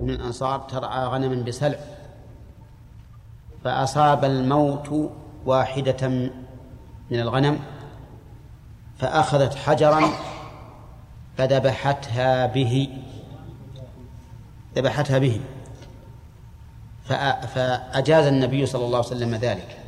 [0.00, 1.78] من الأنصار ترعى غنما بسلع.
[3.64, 5.10] فأصاب الموت
[5.46, 6.08] واحدة
[7.10, 7.58] من الغنم
[8.98, 10.02] فأخذت حجرا
[11.36, 12.88] فذبحتها به
[14.76, 15.40] ذبحتها به.
[17.54, 19.78] فأجاز النبي صلى الله عليه وسلم ذلك.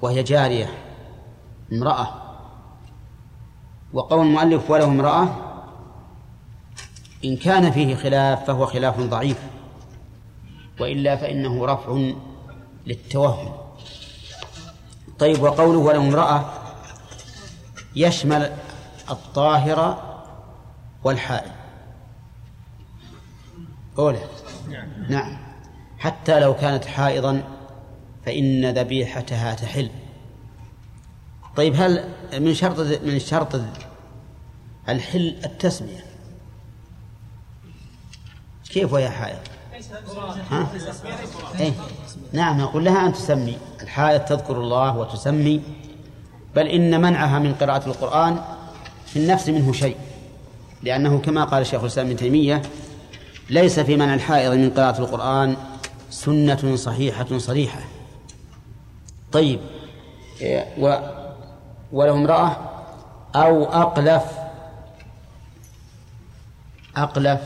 [0.00, 0.70] وهي جارية
[1.72, 2.08] امرأة.
[3.92, 5.47] وقول المؤلف وله امرأة
[7.24, 9.38] إن كان فيه خلاف فهو خلاف ضعيف
[10.80, 12.12] وإلا فإنه رفع
[12.86, 13.52] للتوهم.
[15.18, 16.44] طيب وقوله وله امرأة
[17.96, 18.52] يشمل
[19.10, 20.22] الطاهرة
[21.04, 21.50] والحائض.
[23.98, 24.20] أولى
[25.08, 25.38] نعم.
[25.98, 27.42] حتى لو كانت حائضا
[28.26, 29.90] فإن ذبيحتها تحل.
[31.56, 33.60] طيب هل من شرط من شرط
[34.88, 36.07] الحل التسمية؟
[38.70, 39.38] كيف وهي حائض؟
[40.50, 40.66] ها؟
[41.60, 41.72] إيه؟
[42.32, 45.62] نعم نقول لها أن تسمي الحائض تذكر الله وتسمي
[46.56, 48.38] بل إن منعها من قراءة القرآن
[49.06, 49.96] في النفس منه شيء
[50.82, 52.62] لأنه كما قال الشيخ الإسلام ابن تيمية
[53.50, 55.56] ليس في منع الحائض من قراءة القرآن
[56.10, 57.80] سنة صحيحة صريحة
[59.32, 59.60] طيب
[60.40, 60.98] إيه، و
[61.92, 62.56] وله امرأة
[63.34, 64.24] أو أقلف
[66.96, 67.40] أقلف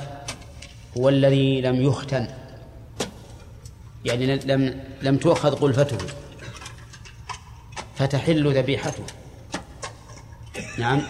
[0.98, 2.26] هو الذي لم يختن.
[4.04, 5.98] يعني لم لم تؤخذ قلفته.
[7.94, 9.02] فتحل ذبيحته.
[10.78, 11.02] نعم.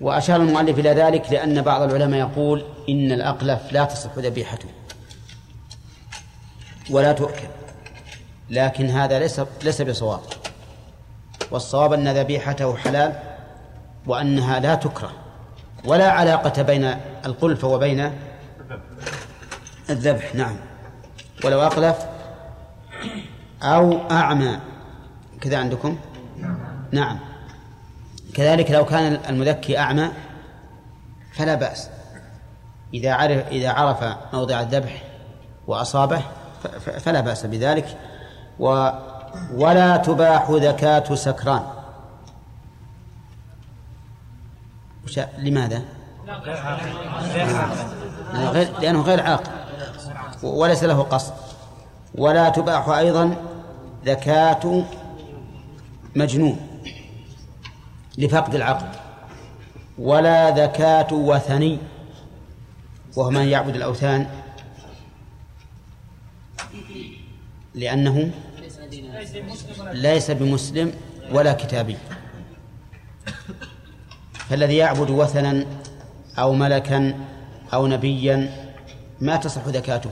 [0.00, 4.68] وأشار المؤلف إلى ذلك لأن بعض العلماء يقول إن الأقلف لا تصح ذبيحته.
[6.90, 7.48] ولا تؤكل.
[8.50, 10.20] لكن هذا ليس ليس بصواب.
[11.50, 13.22] والصواب أن ذبيحته حلال
[14.06, 15.12] وأنها لا تكره.
[15.84, 16.94] ولا علاقة بين
[17.26, 18.12] القلفة وبين
[19.90, 20.56] الذبح نعم.
[21.44, 21.96] ولو أقلف
[23.62, 24.60] أو أعمى.
[25.40, 25.98] كذا عندكم؟
[26.92, 27.18] نعم.
[28.34, 30.10] كذلك لو كان المذكي أعمى
[31.32, 31.88] فلا بأس.
[32.94, 35.02] إذا عرف إذا عرف موضع الذبح
[35.66, 36.22] وأصابه
[36.98, 37.98] فلا بأس بذلك.
[38.58, 38.90] و
[39.54, 41.62] ولا تباح زكاة سكران.
[45.38, 45.99] لماذا؟
[48.80, 49.50] لأنه غير عاقل.
[50.42, 51.32] وليس له قصد.
[52.14, 53.36] ولا تباح أيضا
[54.06, 54.84] زكاة
[56.16, 56.66] مجنون
[58.18, 58.86] لفقد العقل.
[59.98, 61.78] ولا زكاة وثني
[63.16, 64.26] وهو من يعبد الأوثان
[67.74, 68.30] لأنه
[69.92, 70.92] ليس بمسلم
[71.32, 71.96] ولا كتابي.
[74.48, 75.66] فالذي يعبد وثنا
[76.40, 77.14] أو ملكا
[77.74, 78.50] أو نبيا
[79.20, 80.10] ما تصح زكاته.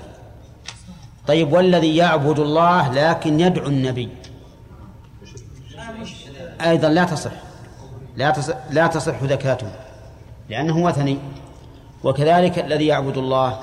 [1.26, 4.08] طيب والذي يعبد الله لكن يدعو النبي.
[6.60, 7.30] أيضا لا تصح.
[8.16, 9.70] لا تصح, لا تصح زكاته
[10.48, 11.18] لأنه وثني.
[12.04, 13.60] وكذلك الذي يعبد الله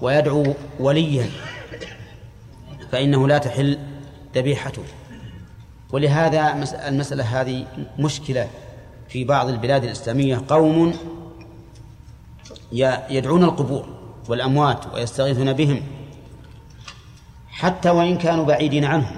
[0.00, 1.26] ويدعو وليا
[2.92, 3.78] فإنه لا تحل
[4.34, 4.82] ذبيحته.
[5.92, 6.52] ولهذا
[6.88, 7.66] المسألة هذه
[7.98, 8.48] مشكلة
[9.08, 10.42] في بعض البلاد الإسلامية.
[10.48, 10.94] قوم
[13.10, 13.84] يدعون القبور
[14.28, 15.82] والأموات ويستغيثون بهم
[17.48, 19.16] حتى وإن كانوا بعيدين عنهم.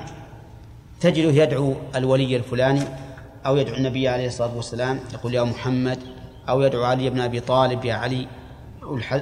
[1.01, 2.83] تجده يدعو الولي الفلاني
[3.47, 5.99] أو يدعو النبي عليه الصلاة والسلام يقول يا محمد
[6.49, 8.27] أو يدعو علي بن أبي طالب يا علي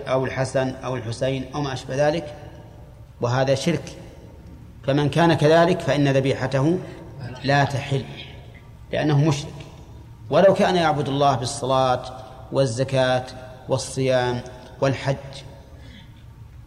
[0.08, 2.34] أو الحسن أو الحسين أو ما أشبه ذلك.
[3.20, 3.92] وهذا شرك.
[4.86, 6.78] فمن كان كذلك فإن ذبيحته
[7.44, 8.04] لا تحل
[8.92, 9.54] لأنه مشرك.
[10.30, 12.02] ولو كان يعبد الله بالصلاة
[12.52, 13.24] والزكاة
[13.68, 14.40] والصيام
[14.80, 15.16] والحج.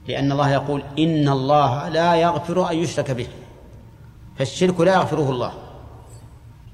[0.08, 3.28] لأن الله يقول إن الله لا يغفر أن يشرك به.
[4.38, 5.54] فالشرك لا يغفره الله.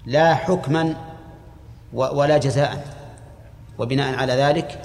[0.06, 0.96] لا حكما
[1.94, 2.98] ولا جزاء.
[3.78, 4.82] وبناء على ذلك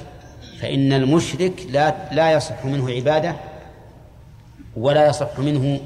[0.61, 3.37] فإن المشرك لا لا يصح منه عبادة
[4.77, 5.81] ولا يصح منه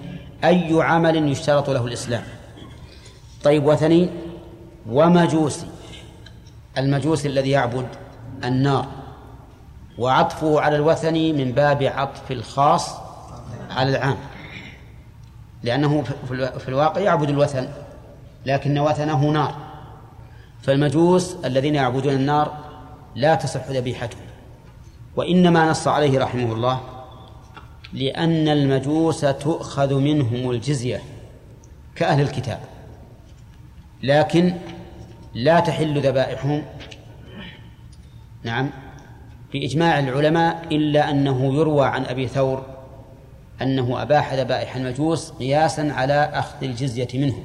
[0.44, 2.22] أي عمل يشترط له الإسلام.
[3.44, 4.10] طيب وثني
[4.88, 5.66] ومجوسي.
[6.78, 7.86] المجوسي الذي يعبد
[8.44, 9.01] النار.
[9.98, 12.96] وعطفه على الوثني من باب عطف الخاص
[13.70, 14.16] على العام.
[15.62, 16.02] لأنه
[16.58, 17.68] في الواقع يعبد الوثن
[18.46, 19.54] لكن وثنه نار.
[20.62, 22.56] فالمجوس الذين يعبدون النار
[23.14, 24.22] لا تصح ذبيحتهم
[25.16, 26.80] وإنما نص عليه رحمه الله
[27.92, 31.02] لأن المجوس تؤخذ منهم الجزية
[31.94, 32.60] كأهل الكتاب
[34.02, 34.54] لكن
[35.34, 36.62] لا تحل ذبائحهم.
[38.42, 38.70] نعم.
[39.52, 42.62] بإجماع العلماء إلا أنه يروى عن أبي ثور
[43.62, 47.44] أنه أباح ذبائح المجوس قياسا على أخذ الجزية منهم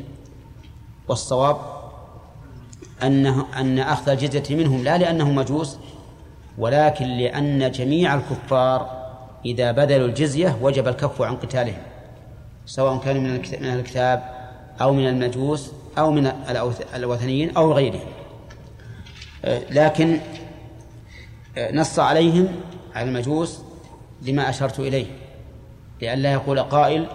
[1.08, 1.58] والصواب
[3.04, 5.78] أنه أن أخذ الجزية منهم لا لأنهم مجوس
[6.58, 9.08] ولكن لأن جميع الكفار
[9.46, 11.82] إذا بذلوا الجزية وجب الكف عن قتالهم
[12.66, 13.22] سواء كانوا
[13.62, 14.24] من الكتاب
[14.82, 16.32] أو من المجوس أو من
[16.96, 18.08] الوثنيين أو غيرهم.
[19.46, 20.20] آه، لكن
[21.58, 22.48] نص عليهم
[22.96, 23.62] على المجوس
[24.22, 25.06] لما أشرت إليه
[26.02, 27.08] لئلا يقول قائل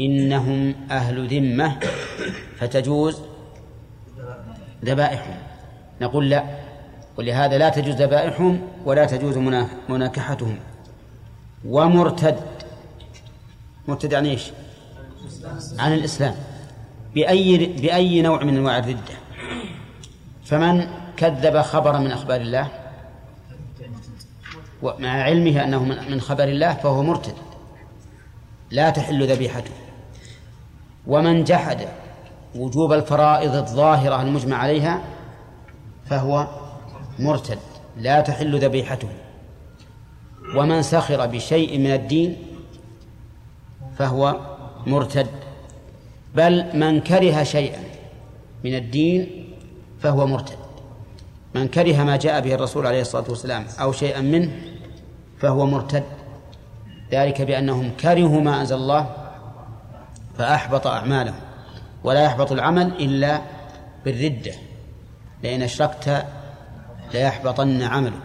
[0.00, 1.76] إنهم أهل ذمة
[2.58, 3.20] فتجوز
[4.84, 5.36] ذبائحهم.
[6.00, 6.44] نقول لا
[7.18, 9.38] ولهذا لا تجوز ذبائحهم ولا تجوز
[9.88, 10.58] مناكحتهم.
[11.64, 12.36] ومرتد
[13.88, 14.50] مرتد عن إيش؟
[15.78, 16.34] عن الإسلام.
[17.14, 19.14] بأي بأي نوع من أنواع الردة؟
[20.44, 20.86] فمن
[21.16, 22.68] كذب خبرا من أخبار الله
[24.82, 27.34] ومع علمه أنه من خبر الله فهو مرتد.
[28.70, 29.70] لا تحل ذبيحته.
[31.06, 31.88] ومن جحد
[32.54, 35.02] وجوب الفرائض الظاهرة المجمع عليها
[36.06, 36.48] فهو
[37.18, 37.58] مرتد.
[37.96, 39.08] لا تحل ذبيحته.
[40.56, 42.36] ومن سخر بشيء من الدين
[43.98, 44.36] فهو
[44.86, 45.26] مرتد.
[46.34, 47.80] بل من كره شيئا
[48.64, 49.46] من الدين
[49.98, 50.58] فهو مرتد.
[51.54, 54.50] من كره ما جاء به الرسول عليه الصلاة والسلام أو شيئا منه
[55.40, 56.04] فهو مرتد.
[57.12, 59.16] ذلك بأنهم كرهوا ما أنزل الله
[60.38, 61.40] فأحبط أعمالهم
[62.04, 63.40] ولا يحبط العمل إلا
[64.04, 64.52] بالردة
[65.42, 66.26] لئن أشركت
[67.14, 68.22] ليحبطن عملك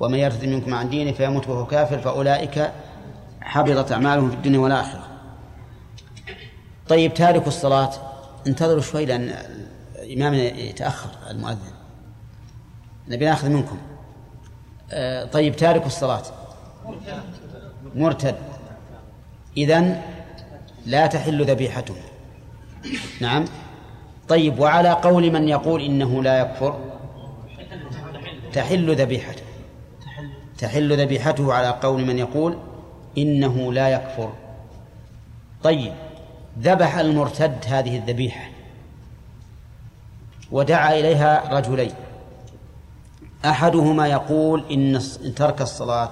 [0.00, 2.70] ومن يرتد منكم عن دينه فيموت وهو كافر فأولئك
[3.40, 5.06] حبطت أعمالهم في الدنيا والآخرة.
[6.88, 7.90] طيب تارك الصلاة.
[8.46, 9.34] انتظروا شوي لأن
[10.16, 11.72] إمامنا يتأخر المؤذن.
[13.08, 13.78] نبي نأخذ منكم.
[15.32, 16.22] طيب تارك الصلاة.
[17.94, 18.36] مرتد.
[19.56, 20.02] إذن
[20.86, 21.94] لا تحل ذبيحته
[23.20, 23.44] نعم.
[24.28, 26.78] طيب وعلى قول من يقول إنه لا يكفر
[28.52, 29.42] تحل ذبيحته.
[30.58, 32.58] تحل ذبيحته على قول من يقول
[33.18, 34.32] إنه لا يكفر.
[35.62, 35.92] طيب
[36.58, 38.50] ذبح المرتد هذه الذبيحة
[40.50, 41.92] ودعا إليها رجلين.
[43.46, 45.00] أحدهما يقول إن
[45.36, 46.10] ترك الصلاة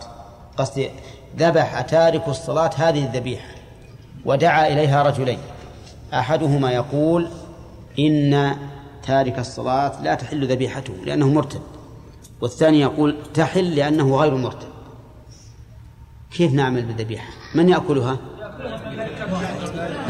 [0.57, 0.91] قصدي
[1.39, 3.55] ذبح تارك الصلاة هذه الذبيحة
[4.25, 5.39] ودعا إليها رجلين.
[6.13, 7.29] أحدهما يقول
[7.99, 8.57] إن
[9.07, 11.61] تارك الصلاة لا تحل ذبيحته لأنه مرتد.
[12.41, 14.69] والثاني يقول تحل لأنه غير مرتد.
[16.31, 18.19] كيف نعمل بالذبيحة؟ من يأكلها؟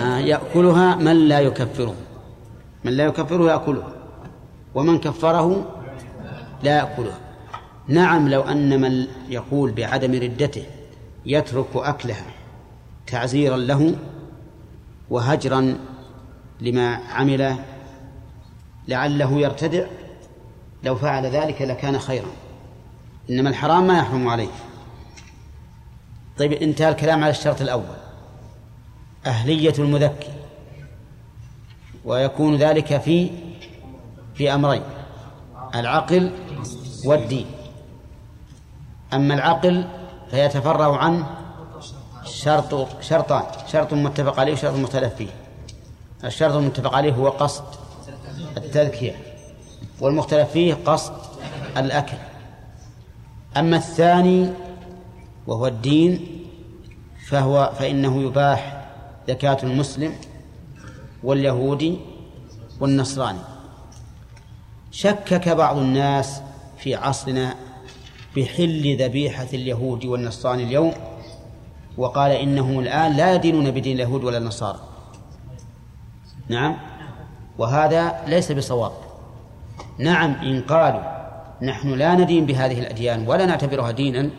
[0.00, 1.94] آه يأكلها من لا يكفره.
[2.84, 3.88] من لا يكفره يأكلها
[4.74, 5.73] ومن كفره
[6.64, 7.18] لا يأكلها.
[7.88, 10.66] نعم لو أن من يقول بعدم ردته
[11.26, 12.26] يترك أكلها
[13.06, 13.96] تعزيرا له
[15.10, 15.78] وهجرا
[16.60, 17.56] لما عمل
[18.88, 19.86] لعله يرتدع
[20.82, 22.30] لو فعل ذلك لكان خيرا.
[23.30, 24.48] إنما الحرام ما يحرم عليه.
[26.38, 27.96] طيب انتهى الكلام على الشرط الأول.
[29.26, 30.32] أهلية المذكي
[32.04, 33.30] ويكون ذلك في
[34.34, 34.82] في أمرين.
[35.74, 36.32] العقل
[37.04, 37.46] والدين.
[39.12, 39.84] أما العقل
[40.30, 41.26] فيتفرع عنه
[42.24, 43.42] شرط شرطان
[43.72, 45.28] شرط متفق عليه وشرط مختلف فيه.
[46.24, 47.64] الشرط المتفق عليه هو قصد
[48.56, 49.16] التذكية
[50.00, 51.12] والمختلف فيه قصد
[51.76, 52.16] الأكل.
[53.56, 54.50] أما الثاني
[55.46, 56.26] وهو الدين
[57.26, 58.86] فهو فإنه يباح
[59.28, 60.14] زكاة المسلم
[61.22, 61.98] واليهودي
[62.80, 63.38] والنصراني.
[64.90, 66.40] شكك بعض الناس
[66.84, 67.54] في عصرنا
[68.36, 70.92] بحل ذبيحة اليهود والنصراني اليوم
[71.96, 74.80] وقال إنهم الآن لا يدينون بدين اليهود ولا النصارى.
[76.48, 76.76] نعم؟
[77.58, 78.92] وهذا ليس بصواب.
[79.98, 81.02] نعم إن قالوا
[81.62, 84.30] نحن لا ندين بهذه الأديان ولا نعتبرها دينا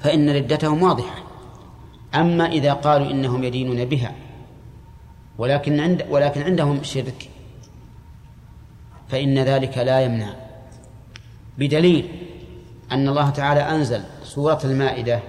[0.00, 1.16] فإن ردتهم واضحة.
[2.14, 4.12] أما إذا قالوا إنهم يدينون بها
[5.38, 7.30] ولكن عند ولكن عندهم شرك
[9.08, 10.41] فإن ذلك لا يمنع.
[11.58, 12.08] بدليل
[12.92, 15.20] أن الله تعالى أنزل سورة المائدة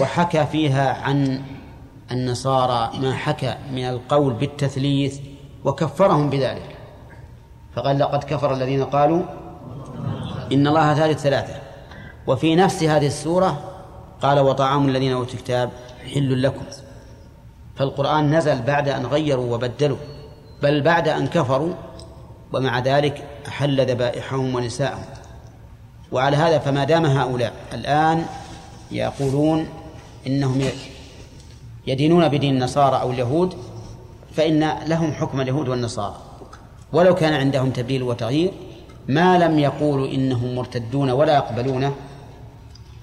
[0.00, 1.42] وحكى فيها عن
[2.12, 5.18] النصارى ما حكى من القول بالتثليث
[5.64, 6.76] وكفرهم بذلك.
[7.74, 9.22] فقال لقد كفر الذين قالوا
[10.52, 11.54] إن الله ثالث ثلاثة.
[12.26, 13.74] وفي نفس هذه السورة
[14.22, 15.70] قال وطعام الذين أوتوا الكتاب
[16.14, 16.64] حل لكم.
[17.76, 19.96] فالقرآن نزل بعد أن غيروا وبدلوا
[20.62, 21.74] بل بعد أن كفروا
[22.52, 25.11] ومع ذلك أحل ذبائحهم ونساءهم.
[26.12, 28.26] وعلى هذا فما دام هؤلاء الآن
[28.90, 29.68] يقولون
[30.26, 30.68] إنهم
[31.86, 33.56] يدينون بدين النصارى أو اليهود
[34.36, 36.16] فإن لهم حكم اليهود والنصارى.
[36.92, 38.52] ولو كان عندهم تبديل وتغيير
[39.08, 41.94] ما لم يقولوا إنهم مرتدون ولا يقبلونه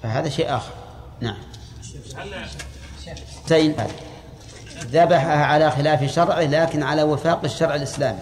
[0.04, 0.72] فهذا شيء آخر.
[1.22, 1.38] نعم.
[3.48, 3.75] زين
[4.92, 8.20] ذبحها على خلاف شرعه لكن على وفاق الشرع الإسلامي.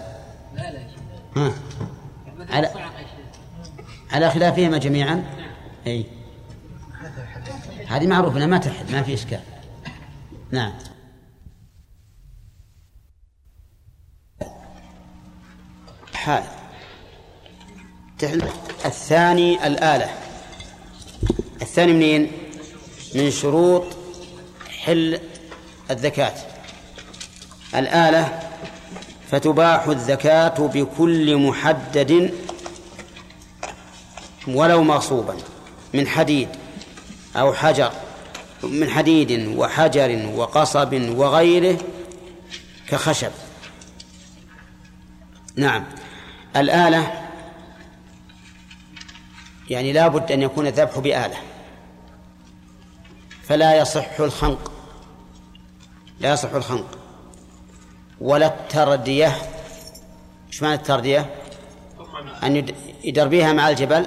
[0.54, 0.78] لا لا
[2.50, 2.70] على
[4.10, 5.24] على خلافهما جميعا؟
[5.86, 6.06] أي.
[7.88, 9.40] هذه معروفة انها ما تحل ما في إشكال.
[10.50, 10.72] نعم.
[16.14, 16.42] حال.
[18.18, 18.42] تحل
[18.84, 20.10] الثاني الآلة.
[21.62, 22.32] الثاني منين؟
[23.14, 23.84] من شروط
[24.84, 25.20] حل
[25.90, 26.34] الزكاة.
[27.74, 28.40] الآلة
[29.30, 32.34] فتباح الزكاة بكل محدد
[34.48, 35.36] ولو مغصوبا
[35.94, 36.48] من حديد
[37.36, 37.92] أو حجر
[38.62, 41.78] من حديد وحجر وقصب وغيره
[42.88, 43.30] كخشب.
[45.56, 45.84] نعم.
[46.56, 47.28] الآلة
[49.70, 51.36] يعني لا بد أن يكون الذبح بآلة.
[53.42, 54.72] فلا يصح الخنق.
[56.20, 56.98] لا يصح الخنق.
[58.20, 59.36] ولا التردية.
[60.48, 61.34] إيش معنى التردية؟
[62.42, 62.66] أن
[63.04, 64.06] يدربيها مع الجبل.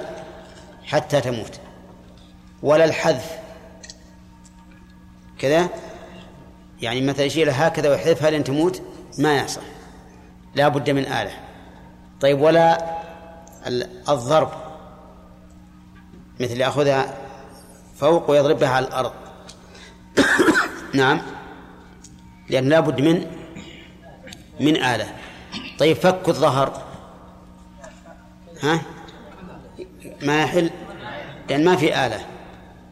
[0.92, 1.60] حتى تموت.
[2.62, 3.38] ولا الحذف.
[5.38, 5.68] كذا؟
[6.82, 8.82] يعني مثلا يشيلها هكذا ويحذفها لين تموت؟
[9.18, 9.62] ما يصح
[10.54, 11.32] لا بد من آلة.
[12.20, 12.98] طيب ولا
[14.08, 14.50] الضرب.
[16.40, 17.14] مثل يأخذها
[17.96, 19.12] فوق ويضربها على الأرض.
[20.94, 21.22] نعم.
[22.48, 23.26] لأن لا بد من
[24.60, 25.16] من آلة.
[25.78, 26.82] طيب فك الظهر.
[28.62, 28.80] ها؟
[30.22, 30.70] ما يحل؟
[31.50, 32.20] لأن ما في آلة.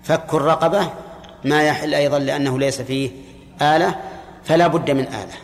[0.02, 0.90] فك الرقبة
[1.45, 3.11] ما يحل أيضا لأنه ليس فيه
[3.62, 3.95] آلة
[4.45, 5.35] فلا بد من آلة.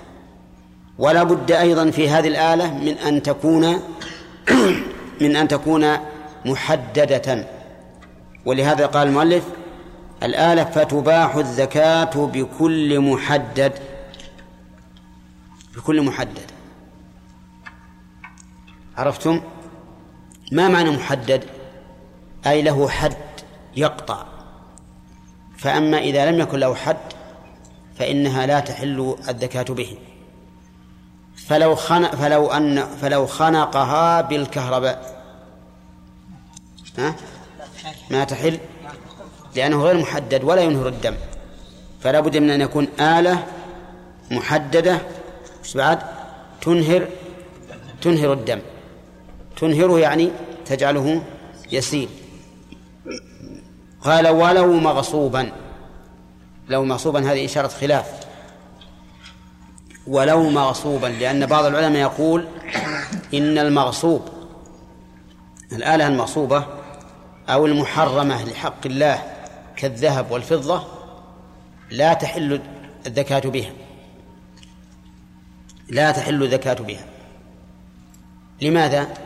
[0.98, 3.80] ولا بد أيضا في هذه الآلة من أن تكون
[5.22, 5.96] من أن تكون
[6.44, 7.46] محددة.
[8.46, 9.44] ولهذا قال المؤلف
[10.22, 13.72] الآلة فتباح الزكاة بكل محدد.
[15.76, 16.50] بكل محدد.
[18.96, 19.40] عرفتم؟
[20.52, 21.44] ما معنى محدد؟
[22.46, 23.16] أي له حد
[23.76, 24.24] يقطع.
[25.58, 26.96] فأما إذا لم يكن له حد
[27.98, 29.98] فإنها لا تحل الزكاة به.
[31.36, 35.22] فلو خنق فلو أن فلو خنقها بالكهرباء.
[36.98, 37.14] ها؟
[38.10, 38.58] ما تحل؟
[39.56, 41.14] لأنه غير محدد ولا ينهر الدم.
[42.00, 43.46] فلا بد من أن يكون آلة
[44.30, 44.98] محددة.
[45.74, 45.98] بعد؟
[46.60, 47.08] تنهر
[48.02, 48.60] تنهر الدم.
[49.56, 50.30] تنهره يعني
[50.66, 51.22] تجعله
[51.72, 52.08] يسيل.
[54.06, 55.52] قال ولو مغصوبا.
[56.68, 58.26] لو مغصوبا هذه إشارة خلاف.
[60.06, 62.48] ولو مغصوبا لأن بعض العلماء يقول
[63.34, 64.28] إن المغصوب
[65.72, 66.66] الآلة المغصوبة
[67.48, 69.22] أو المحرمة لحق الله
[69.76, 70.82] كالذهب والفضة
[71.90, 72.60] لا تحل
[73.06, 73.70] الزكاة بها.
[75.88, 77.04] لا تحل الزكاة بها.
[78.62, 79.25] لماذا؟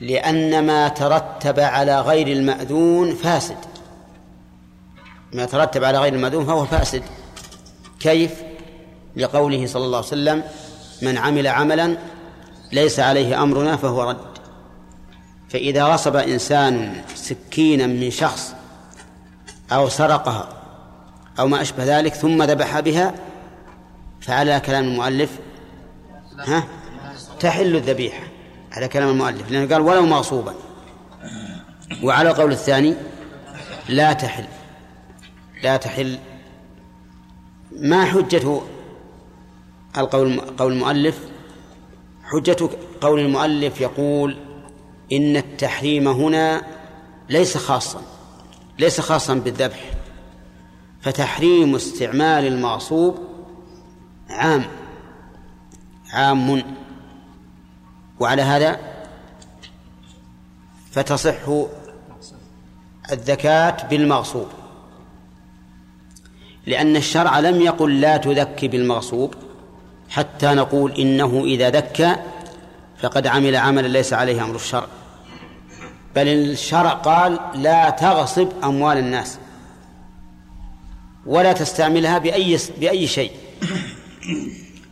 [0.00, 3.56] لأن ما ترتب على غير المأذون فاسد.
[5.32, 7.02] ما ترتب على غير المأذون فهو فاسد.
[8.00, 8.34] كيف؟
[9.16, 10.42] لقوله صلى الله عليه وسلم
[11.02, 11.96] من عمل عملا
[12.72, 14.38] ليس عليه أمرنا فهو رد.
[15.48, 18.54] فإذا غصب إنسان سكينا من شخص
[19.72, 20.48] أو سرقها
[21.38, 23.14] أو ما أشبه ذلك ثم ذبح بها
[24.20, 25.30] فعلى كلام المؤلف
[26.38, 26.64] ها؟
[27.40, 28.37] تحل الذبيحة.
[28.72, 30.54] على كلام المؤلف لأنه قال ولو مغصوبا.
[32.02, 32.94] وعلى القول الثاني
[33.88, 34.44] لا تحل
[35.62, 36.18] لا تحل.
[37.72, 38.60] ما حجة
[39.98, 41.18] القول قول المؤلف؟
[42.24, 42.68] حجة
[43.00, 44.36] قول المؤلف يقول
[45.12, 46.62] إن التحريم هنا
[47.28, 48.02] ليس خاصا
[48.78, 49.90] ليس خاصا بالذبح.
[51.00, 53.18] فتحريم استعمال المغصوب
[54.30, 54.64] عام
[56.12, 56.62] عام
[58.20, 58.78] وعلى هذا
[60.90, 61.50] فتصح
[63.12, 64.46] الزكاة بالمغصوب.
[66.66, 69.34] لأن الشرع لم يقل لا تذكي بالمغصوب
[70.10, 72.16] حتى نقول إنه إذا ذكى
[72.98, 74.86] فقد عمل عملا ليس عليه أمر الشرع.
[76.16, 79.38] بل الشرع قال لا تغصب أموال الناس
[81.26, 83.32] ولا تستعملها بأي بأي شيء.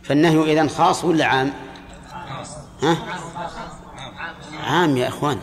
[0.03, 1.53] فالنهي إذن خاص ولا عام؟
[2.83, 2.97] ها؟
[4.63, 5.39] عام يا إخوان.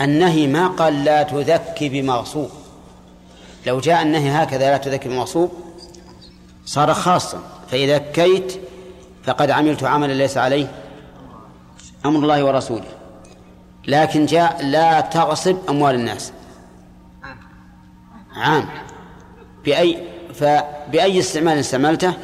[0.00, 2.50] النهي ما قال لا تذكي بمغصوب.
[3.66, 5.52] لو جاء النهي هكذا لا تذكي بمغصوب
[6.64, 7.42] صار خاصا.
[7.70, 8.60] فإذا كيت
[9.24, 10.72] فقد عملت عملا ليس عليه
[12.06, 12.88] أمر الله ورسوله.
[13.86, 16.32] لكن جاء لا تغصب أموال الناس.
[18.36, 18.68] عام.
[19.64, 20.02] بأي
[20.34, 22.14] فبأي استعمال استعملته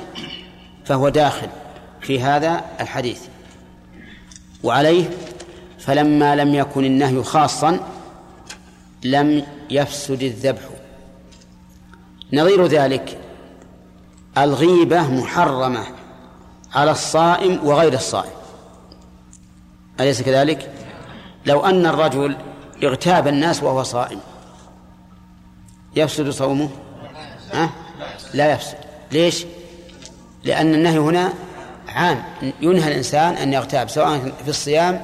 [0.85, 1.49] فهو داخل.
[2.01, 3.23] في هذا الحديث.
[4.65, 5.11] وعليه
[5.79, 7.81] فلما لم يكن النهي خاصا
[9.05, 10.63] لم يفسد الذبح
[12.33, 13.19] نظير ذلك
[14.39, 15.87] الغيبة محرمة
[16.75, 18.33] على الصائم وغير الصائم
[20.01, 20.71] أليس كذلك؟
[21.47, 22.37] لو أن الرجل
[22.85, 24.21] اغتاب الناس وهو صائم
[25.97, 26.69] يفسد صومه؟
[27.53, 27.71] أه؟
[28.35, 28.77] لا يفسد
[29.13, 29.47] ليش؟
[30.45, 31.33] لأن النهي هنا
[31.95, 32.23] عام
[32.61, 35.01] ينهى الإنسان أن يغتاب سواء في الصيام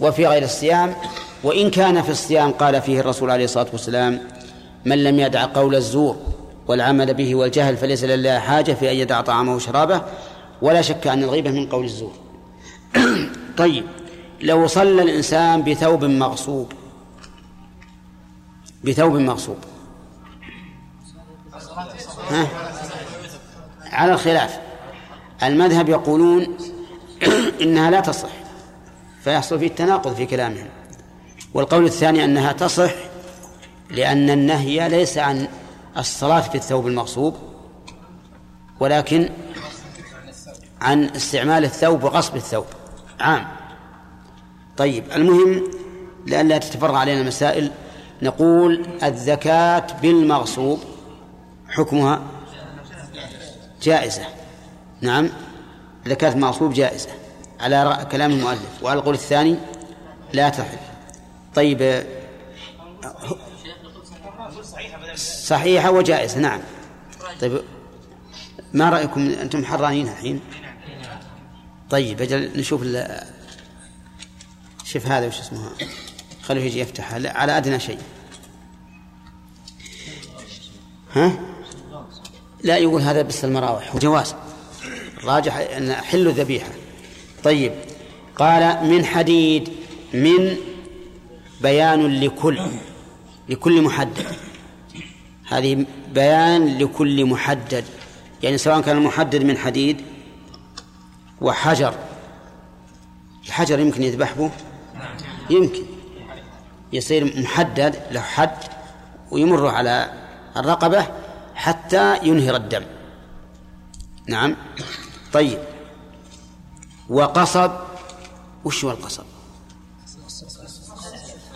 [0.00, 0.94] وفي غير الصيام
[1.42, 4.20] وإن كان في الصيام قال فيه الرسول عليه الصلاة والسلام
[4.84, 6.16] من لم يدع قول الزور
[6.66, 10.02] والعمل به والجهل فليس لله حاجة في أن يدع طعامه وشرابه
[10.62, 12.12] ولا شك أن الغيبة من قول الزور
[13.58, 13.84] طيب
[14.40, 16.72] لو صلى الإنسان بثوب مغصوب
[18.84, 19.58] بثوب مغصوب
[22.30, 22.46] ها؟
[23.92, 24.71] على الخلاف
[25.42, 26.56] المذهب يقولون
[27.62, 28.28] إنها لا تصح
[29.24, 30.68] فيحصل فيه التناقض في كلامهم.
[31.54, 32.92] والقول الثاني أنها تصح
[33.90, 35.48] لأن النهي ليس عن
[35.98, 37.36] الصلاة في الثوب المغصوب
[38.80, 39.30] ولكن
[40.80, 42.64] عن استعمال الثوب وغصب الثوب.
[43.20, 43.46] عام.
[44.76, 45.70] طيب المهم
[46.26, 47.70] لئلا تتفرع علينا المسائل
[48.22, 50.80] نقول الزكاة بالمغصوب
[51.68, 52.22] حكمها
[53.82, 54.41] جائزة.
[55.02, 55.28] نعم.
[56.06, 57.08] زكاة المغصوب جائزة.
[57.60, 58.82] على كلام المؤلف.
[58.82, 59.56] وعلى القول الثاني
[60.32, 60.78] لا تحل.
[61.54, 62.04] طيب
[65.16, 66.38] صحيحة وجائزة.
[66.38, 66.60] نعم.
[67.40, 67.62] طيب
[68.72, 70.40] ما رأيكم أنتم حرانين الحين؟
[71.90, 72.84] طيب أجل نشوف
[74.84, 75.70] شوف هذا وش اسمه؟
[76.42, 77.14] خليه يجي يفتح.
[77.14, 77.98] على أدنى شيء.
[81.14, 81.32] ها؟
[82.64, 83.96] لا يقول هذا بس المراوح.
[83.96, 84.34] جواز.
[85.22, 86.70] الراجح أن حل الذبيحة
[87.44, 87.72] طيب
[88.36, 89.68] قال من حديد
[90.14, 90.56] من
[91.60, 92.60] بيان لكل
[93.48, 94.26] لكل محدد.
[95.48, 97.84] هذه بيان لكل محدد.
[98.42, 100.00] يعني سواء كان المحدد من حديد
[101.40, 101.94] وحجر.
[103.46, 104.50] الحجر يمكن يذبح به
[105.50, 105.82] يمكن.
[106.92, 108.56] يصير محدد له حد
[109.30, 110.12] ويمر على
[110.56, 111.06] الرقبة
[111.54, 112.82] حتى ينهر الدم.
[114.26, 114.56] نعم.
[115.32, 115.58] طيب.
[117.08, 117.70] وقصب
[118.64, 119.24] وش هو القصب؟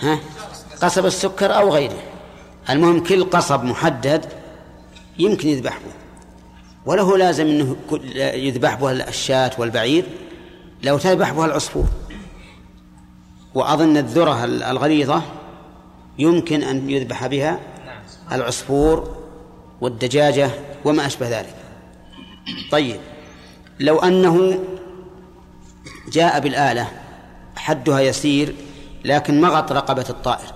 [0.00, 0.18] ها؟
[0.82, 2.02] قصب السكر أو غيره.
[2.70, 4.32] المهم كل قصب محدد
[5.18, 5.92] يمكن يذبح به
[6.86, 7.76] وله لازم إنه
[8.16, 10.04] يذبح به الشاة والبعير.
[10.82, 11.86] لو تذبح بها العصفور.
[13.54, 15.22] وأظن الذرة الغليظة
[16.18, 17.60] يمكن أن يذبح بها
[18.32, 19.16] العصفور
[19.80, 20.50] والدجاجة
[20.84, 21.54] وما أشبه ذلك.
[22.70, 23.00] طيب.
[23.80, 24.58] لو أنه
[26.08, 26.88] جاء بالآلة
[27.56, 28.54] حدها يسير
[29.04, 30.54] لكن مغط رقبة الطائر.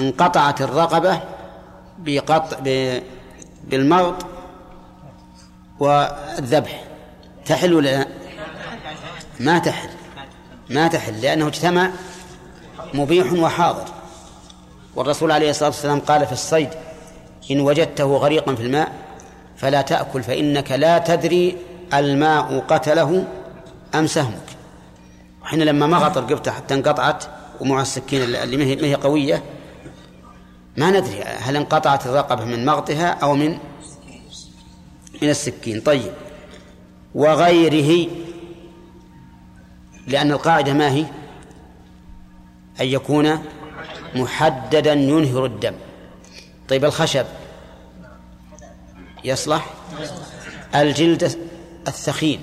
[0.00, 1.20] انقطعت الرقبة
[1.98, 2.56] بقطع
[3.64, 4.26] بالمغط
[5.80, 6.84] والذبح.
[7.46, 8.06] تحل ولا
[9.40, 9.88] ما تحل.
[10.70, 11.90] ما تحل لأنه اجتمع
[12.94, 13.84] مبيح وحاضر.
[14.96, 16.68] والرسول عليه الصلاة والسلام قال في الصيد
[17.50, 18.92] إن وجدته غريقا في الماء
[19.56, 21.56] فلا تأكل فإنك لا تدري
[21.94, 23.26] الماء قتله
[23.94, 24.56] أم سهمك؟
[25.42, 27.24] وحين لما مغط رقبته حتى انقطعت
[27.60, 29.42] ومع السكين اللي ما هي قوية
[30.76, 33.58] ما ندري هل انقطعت الرقبة من مغطها أو من
[35.22, 35.80] من السكين.
[35.80, 36.12] طيب.
[37.14, 38.10] وغيره
[40.06, 41.04] لأن القاعدة ما هي؟
[42.80, 43.38] أن يكون
[44.14, 45.74] محددا ينهر الدم.
[46.68, 47.26] طيب الخشب
[49.24, 49.66] يصلح؟
[50.74, 51.49] الجلد
[51.88, 52.40] الثخين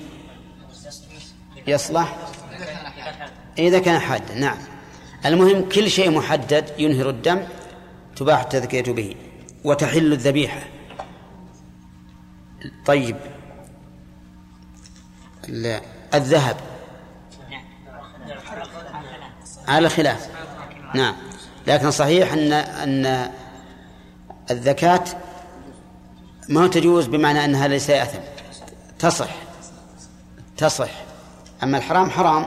[1.66, 2.16] يصلح؟
[3.58, 4.58] إذا كان حادا نعم.
[5.26, 7.42] المهم كل شيء محدد ينهر الدم
[8.16, 9.14] تباح التذكية به
[9.64, 10.60] وتحل الذبيحة.
[12.86, 13.16] طيب.
[16.14, 16.56] الذهب.
[19.68, 20.28] على خلاف.
[20.94, 21.14] نعم.
[21.66, 23.30] لكن صحيح أن أن
[24.50, 25.04] الزكاة
[26.48, 28.37] ما تجوز بمعنى أنها ليس يأثم.
[28.98, 29.48] تصح
[30.58, 30.90] تصح.
[31.62, 32.46] أما الحرام حرام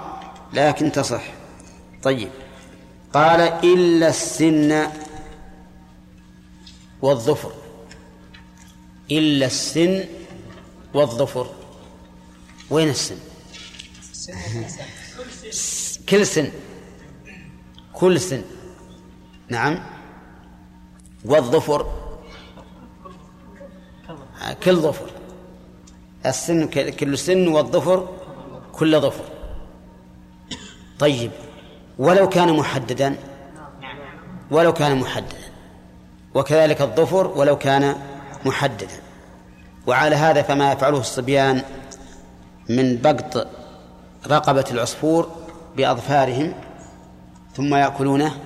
[0.54, 1.24] لكن تصح.
[2.04, 2.30] طيب.
[3.14, 4.88] قال إلا السن
[7.02, 7.52] والظفر.
[9.12, 10.06] إلا السن
[10.94, 11.50] والظفر.
[12.70, 13.18] وين السن؟
[16.10, 16.52] كل سن.
[17.94, 18.42] كل سن.
[19.50, 19.84] نعم.
[21.26, 22.02] والظفر.
[24.64, 25.21] كل ظفر.
[26.26, 28.08] السن كل سن والظفر
[28.74, 29.24] كل ظفر.
[31.00, 31.32] طيب
[32.00, 33.16] ولو كان محددا
[34.52, 35.38] ولو كان محددا
[36.34, 37.96] وكذلك الظفر ولو كان
[38.46, 38.88] محددا.
[39.88, 41.62] وعلى هذا فما يفعله الصبيان
[42.70, 43.48] من بقط
[44.28, 45.30] رقبة العصفور
[45.78, 46.54] بأظفارهم
[47.56, 48.38] ثم يأكلونه؟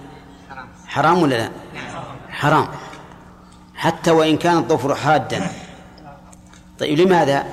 [0.88, 1.52] حرام ولا لا؟
[2.30, 2.68] حرام.
[3.76, 5.50] حتى وإن كان الظفر حادا.
[6.80, 7.46] طيب لماذا؟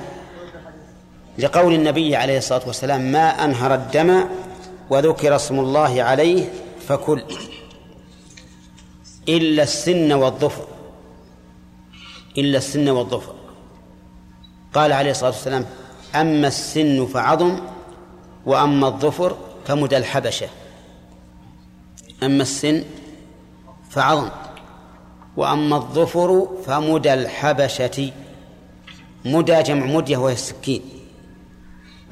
[1.37, 4.25] لقول النبي عليه الصلاة والسلام ما أنهر الدم
[4.89, 6.53] وذكر اسم الله عليه
[6.87, 7.23] فكل
[9.29, 10.67] إلا السن والظفر
[12.37, 13.33] إلا السن والظفر.
[14.73, 15.65] قال عليه الصلاة والسلام
[16.15, 17.59] أما السن فعظم
[18.45, 20.47] وأما الظفر فمدى الحبشة.
[22.23, 22.83] أما السن
[23.89, 24.29] فعظم
[25.37, 28.11] وأما الظفر فمدى الحبشة.
[29.25, 30.92] مدى جمع مدية وهي السكين.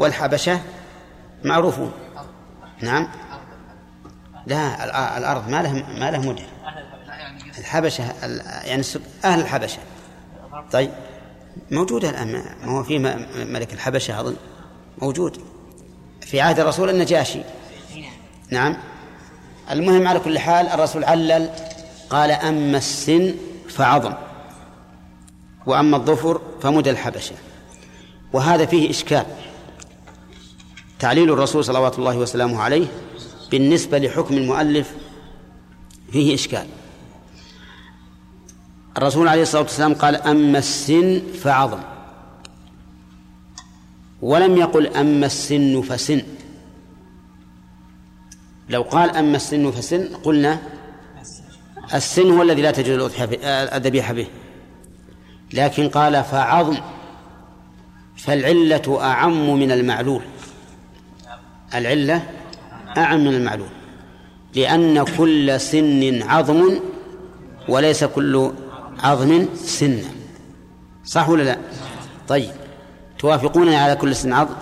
[0.01, 0.61] والحبشة
[1.43, 1.91] معروفون.
[2.81, 3.07] نعم.
[4.47, 6.43] لا الأرض ما له ما له مدة.
[7.57, 8.03] الحبشة
[8.63, 8.83] يعني
[9.25, 9.79] أهل الحبشة.
[10.71, 10.91] طيب
[11.71, 12.31] موجودة الآن.
[12.63, 12.99] ما هو في
[13.35, 14.35] ملك الحبشة أظن.
[15.01, 15.41] موجود.
[16.21, 17.41] في عهد الرسول النجاشي.
[18.49, 18.77] نعم.
[19.71, 21.49] المهم على كل حال الرسول علل
[22.09, 23.35] قال أما السن
[23.69, 24.13] فعظم
[25.65, 27.35] وأما الظفر فمدى الحبشة.
[28.33, 29.25] وهذا فيه إشكال.
[31.01, 32.87] تعليل الرسول صلوات الله وسلامه عليه
[33.51, 34.93] بالنسبة لحكم المؤلف
[36.11, 36.67] فيه إشكال.
[38.97, 41.79] الرسول عليه الصلاة والسلام قال أما السن فعظم.
[44.21, 46.21] ولم يقل أما السن فسن.
[48.69, 50.59] لو قال أما السن فسن قلنا
[51.93, 53.11] السن هو الذي لا تجوز
[53.43, 54.27] الذبيحة به.
[55.53, 56.77] لكن قال فعظم
[58.17, 60.21] فالعلة أعم من المعلول.
[61.75, 62.23] العلة
[62.97, 63.67] أعم من المعلول
[64.55, 66.79] لأن كل سن عظم
[67.69, 68.51] وليس كل
[68.99, 70.09] عظم سنا
[71.05, 71.57] صح ولا لا؟
[72.27, 72.51] طيب
[73.19, 74.55] توافقونني على كل سن عظم؟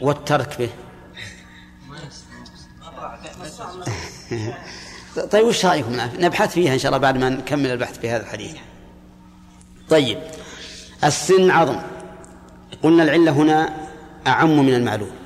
[0.00, 0.70] والترك به.
[5.32, 8.56] طيب وش رأيكم؟ نبحث فيها إن شاء الله بعد ما نكمل البحث في هذا الحديث.
[9.88, 10.18] طيب
[11.04, 11.76] السن عظم.
[12.82, 13.76] قلنا العلة هنا
[14.26, 15.19] أعم من المعلوم.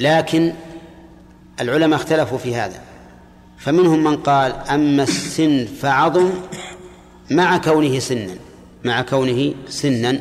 [0.00, 0.52] لكن
[1.60, 2.82] العلماء اختلفوا في هذا.
[3.58, 6.30] فمنهم من قال أما السن فعظم
[7.30, 8.34] مع كونه سنا
[8.84, 10.20] مع كونه سنا.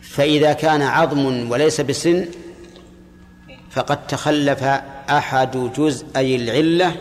[0.00, 2.26] فإذا كان عظم وليس بسن
[3.70, 4.62] فقد تخلف
[5.10, 6.96] أحد جزئي العلة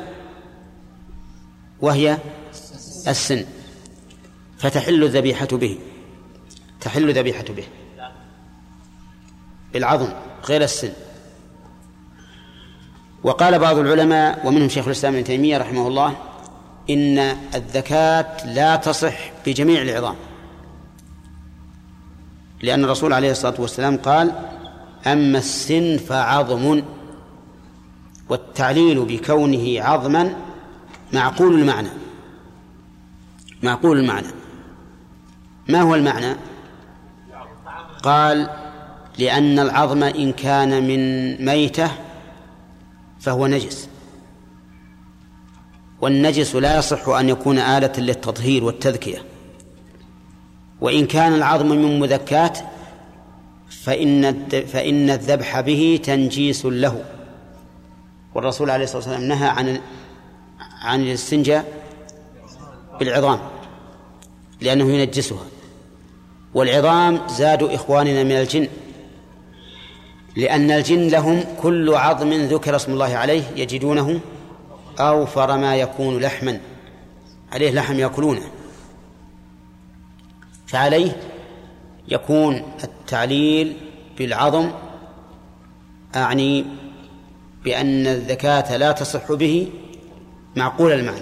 [1.81, 2.17] وهي
[3.07, 3.45] السن.
[4.57, 5.77] فتحل الذبيحة به
[6.81, 7.63] تحل الذبيحة به.
[9.73, 10.09] بالعظم
[10.45, 10.91] غير السن.
[13.27, 16.15] وقال بعض العلماء ومنهم شيخ الإسلام ابن تيمية رحمه الله
[16.89, 17.19] إن
[17.55, 20.15] الذكاة لا تصح بجميع العظام.
[22.61, 24.31] لأن الرسول عليه الصلاة والسلام قال
[25.07, 26.81] أما السن فعظم
[28.29, 30.35] والتعليل بكونه عظما
[31.13, 31.89] معقول المعنى.
[33.63, 34.27] معقول المعنى.
[35.67, 36.35] ما هو المعنى؟
[38.03, 38.49] قال
[39.17, 41.91] لأن العظم إن كان من ميتة
[43.19, 43.89] فهو نجس.
[46.01, 49.23] والنجس لا يصح أن يكون آلة للتطهير والتذكية.
[50.81, 52.59] وإن كان العظم من مذكات
[53.69, 57.05] فإن فإن الذبح به تنجيس له.
[58.35, 59.81] والرسول عليه الصلاة والسلام نهى عن
[60.81, 61.65] عن الاستنجاء
[62.99, 63.39] بالعظام
[64.61, 65.45] لأنه ينجسها.
[66.53, 68.67] والعظام زاد إخواننا من الجن.
[70.37, 74.19] لأن الجن لهم كل عظم ذكر اسم الله عليه يجدونه
[74.99, 76.59] أوفر ما يكون لحما.
[77.51, 78.41] عليه لحم يأكلونه.
[80.67, 81.17] فعليه
[82.07, 83.77] يكون التعليل
[84.17, 84.71] بالعظم
[86.15, 86.65] أعني
[87.63, 89.67] بأن الذكاة لا تصح به
[90.55, 91.21] معقول المعنى.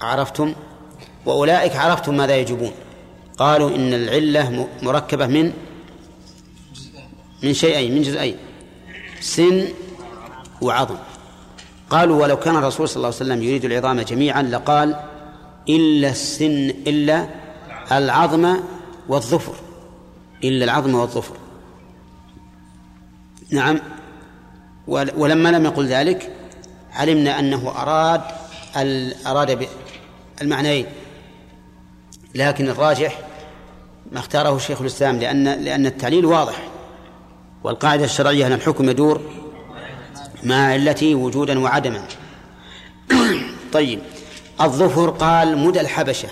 [0.00, 0.54] عرفتم؟
[1.26, 2.72] وأولئك عرفتم ماذا يجبون
[3.38, 5.52] قالوا إن العلة مركبة من
[7.44, 8.36] من شيئين من جزئين
[9.20, 9.68] سن
[10.60, 10.96] وعظم.
[11.90, 14.96] قالوا ولو كان الرسول صلى الله عليه وسلم يريد العظام جميعا لقال
[15.68, 17.28] إلا السن إلا
[17.92, 18.56] العظم
[19.08, 19.54] والظفر.
[20.44, 21.36] إلا العظم والظفر.
[23.50, 23.80] نعم.
[24.88, 26.32] ولما لم يقل ذلك
[26.92, 28.20] علمنا أنه أراد
[29.26, 29.68] أراد
[30.42, 30.86] المعنيين
[32.34, 33.20] لكن الراجح
[34.12, 36.73] ما اختاره شيخ الإسلام لأن لأن التعليل واضح.
[37.64, 39.20] والقاعدة الشرعية أن الحكم يدور
[40.42, 42.02] مع علته وجودا وعدما
[43.72, 44.00] طيب
[44.60, 46.28] الظفر قال مدى الحبشة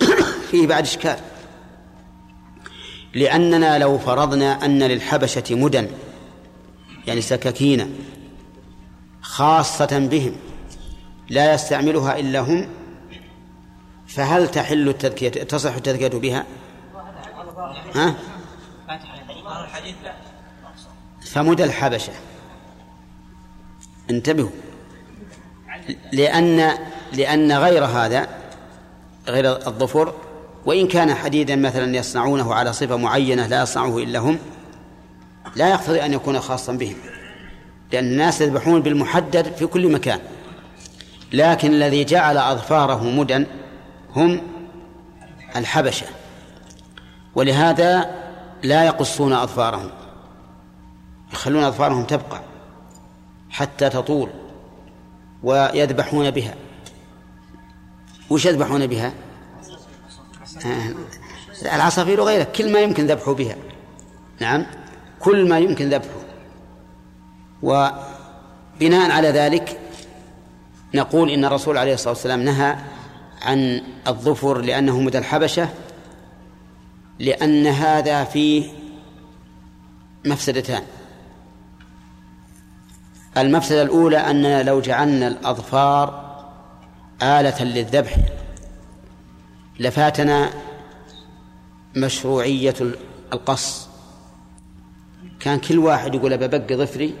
[0.50, 1.16] فيه بعد إشكال
[3.14, 5.88] لأننا لو فرضنا أن للحبشة مدن
[7.06, 7.94] يعني سكاكين
[9.22, 10.32] خاصة بهم
[11.28, 12.68] لا يستعملها إلا هم
[14.06, 16.46] فهل تحل التذكية تصح التذكية بها؟
[17.94, 18.14] ها؟
[21.32, 22.12] فمدى الحبشة.
[24.10, 24.50] انتبهوا.
[26.12, 26.72] لأن
[27.12, 28.28] لأن غير هذا
[29.28, 30.14] غير الظفر
[30.66, 34.38] وإن كان حديدا مثلا يصنعونه على صفة معينة لا يصنعه إلا هم
[35.56, 36.96] لا يقتضي أن يكون خاصا بهم.
[37.92, 40.20] لأن الناس يذبحون بالمحدد في كل مكان.
[41.32, 43.46] لكن الذي جعل أظفاره مدن
[44.16, 44.42] هم
[45.56, 46.06] الحبشة.
[47.34, 48.10] ولهذا
[48.62, 49.90] لا يقصون أظفارهم.
[51.32, 52.40] يخلون أظفارهم تبقى
[53.50, 54.30] حتى تطول
[55.42, 56.54] ويذبحون بها.
[58.30, 59.12] وش يذبحون بها؟
[60.66, 60.94] آه،
[61.74, 63.56] العصافير وغيرها كل ما يمكن ذبحه بها.
[64.40, 64.66] نعم
[65.20, 66.18] كل ما يمكن ذبحه
[67.62, 69.80] وبناء على ذلك
[70.94, 72.76] نقول إن الرسول عليه الصلاة والسلام نهى
[73.42, 75.68] عن الظفر لأنه مدى الحبشة
[77.18, 78.70] لأن هذا فيه
[80.26, 80.82] مفسدتان.
[83.36, 86.28] المفسدة الأولى أننا لو جعلنا الأظفار
[87.22, 88.16] آلة للذبح
[89.80, 90.50] لفاتنا
[91.96, 92.74] مشروعية
[93.32, 93.88] القص.
[95.40, 97.14] كان كل واحد يقول ببقي ظفري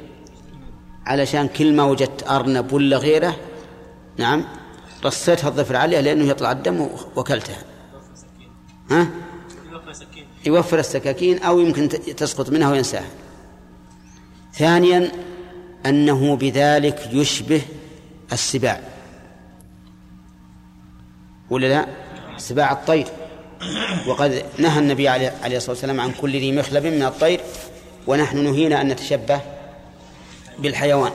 [1.06, 3.36] علشان كل ما وجدت أرنب ولا غيره.
[4.18, 4.44] نعم.
[5.04, 7.58] رصيتها الظفر عليها لأنه يطلع الدم وكلتها
[8.90, 9.08] ها؟
[10.46, 13.10] يوفر السكاكين أو يمكن تسقط منها وينساها.
[14.52, 15.10] ثانيا
[15.86, 17.62] أنه بذلك يشبه
[18.32, 18.80] السباع.
[21.50, 21.86] ولا لا؟
[22.36, 23.06] سباع الطير.
[24.06, 27.40] وقد نهى النبي عليه الصلاة والسلام عن كل ذي مخلب من الطير
[28.06, 29.40] ونحن نهينا أن نتشبه
[30.58, 31.12] بالحيوان.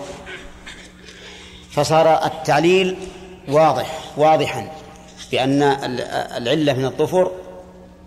[1.71, 2.97] فصار التعليل
[3.47, 4.71] واضح واضحا
[5.31, 5.61] بأن
[6.37, 7.31] العلة من الظفر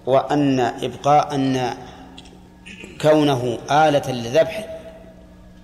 [0.07, 1.77] وأن إبقاء أن
[3.01, 4.76] كونه آلة للذبح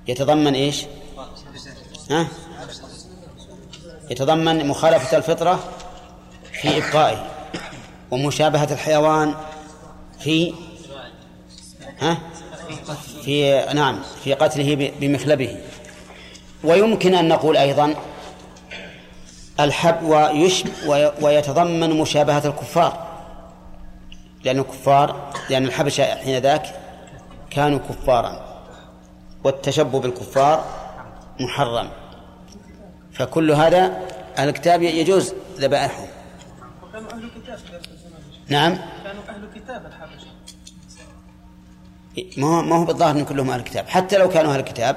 [0.08, 0.84] يتضمن إيش
[2.10, 2.26] ها؟
[4.10, 5.64] يتضمن مخالفة الفطرة
[6.52, 7.26] في إبقائه
[8.10, 9.34] ومشابهة الحيوان
[10.20, 10.54] في
[12.00, 12.18] ها؟
[13.22, 15.56] في نعم في قتله بمخلبه
[16.64, 17.94] ويمكن أن نقول أيضا
[19.60, 20.68] الحب ويشب
[21.22, 23.06] ويتضمن مشابهة الكفار
[24.44, 26.66] لأن الكفار لأن الحبشة حين ذاك
[27.50, 28.51] كانوا كفارا
[29.44, 30.64] والتشبه بالكفار
[31.40, 31.90] محرم.
[33.12, 34.00] فكل هذا
[34.38, 36.09] أهل الكتاب يجوز ذبائحهم.
[38.48, 38.78] نعم.
[39.05, 39.92] كانوا أهل كتاب
[42.37, 43.88] ما هو ما هو بالظاهر إن كلهم أهل الكتاب.
[43.88, 44.96] حتى لو كانوا أهل الكتاب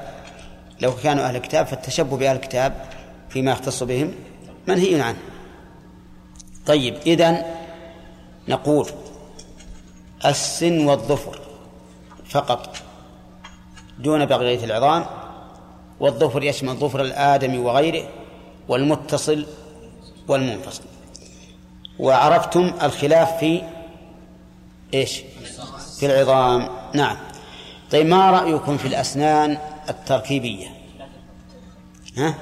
[0.82, 2.86] لو كانوا أهل الكتاب فالتشبه بأهل الكتاب
[3.30, 4.14] فيما يختص بهم
[4.68, 5.18] منهي عنه.
[6.66, 7.46] طيب اذا
[8.48, 8.90] نقول
[10.26, 11.40] السن والظفر
[12.30, 12.85] فقط.
[14.00, 15.06] دون بقية العظام
[16.00, 18.08] والظفر يشمل ظفر الآدمي وغيره
[18.68, 19.46] والمتصل
[20.28, 20.84] والمنفصل.
[22.00, 23.62] وعرفتم الخلاف في
[24.94, 25.24] إيش؟
[26.00, 26.70] في العظام.
[26.94, 27.18] نعم.
[27.92, 29.58] طيب ما رأيكم في الأسنان
[29.90, 30.68] التركيبية؟
[32.18, 32.36] ها؟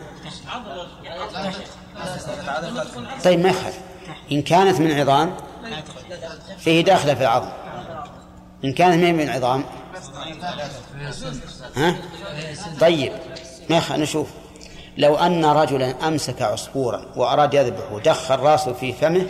[3.23, 3.79] طيب ما يخالف.
[4.31, 5.33] إن كانت من عظام
[6.57, 7.49] فيه داخلة في العظم.
[8.65, 9.63] إن كانت من عظام
[11.75, 11.95] ها؟
[12.79, 13.13] طيب
[13.69, 14.27] ما يخالف نشوف.
[14.97, 19.27] لو أن رجلا أمسك عصفورا وأراد يذبحه دخل رأسه في فمه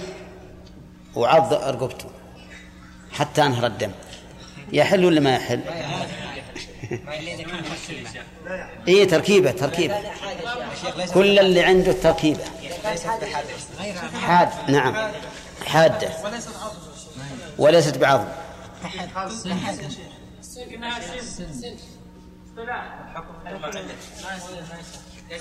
[1.15, 2.05] وعض رقبته
[3.11, 3.91] حتى أنهر الدم.
[4.73, 5.61] يحل ولا ما يحل؟
[8.87, 9.95] اي تركيبة تركيبة.
[11.13, 12.43] كل اللي عنده تركيبة.
[14.21, 15.11] حاد نعم.
[15.65, 16.09] حادة.
[17.57, 18.27] وليست بعظم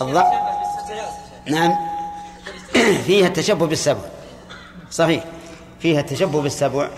[0.01, 0.23] الض...
[1.47, 1.73] نعم.
[3.07, 4.01] فيها التشبه بالسبع.
[4.91, 5.25] صحيح.
[5.81, 6.91] فيها التشبه بالسبع.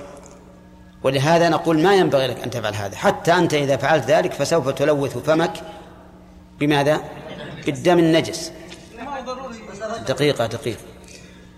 [1.03, 2.97] ولهذا نقول ما ينبغي لك أن تفعل هذا.
[2.97, 5.53] حتى أنت إذا فعلت ذلك فسوف تلوث فمك
[6.61, 7.01] بماذا؟
[7.67, 8.53] بالدم النجس.
[10.09, 10.81] دقيقة دقيقة.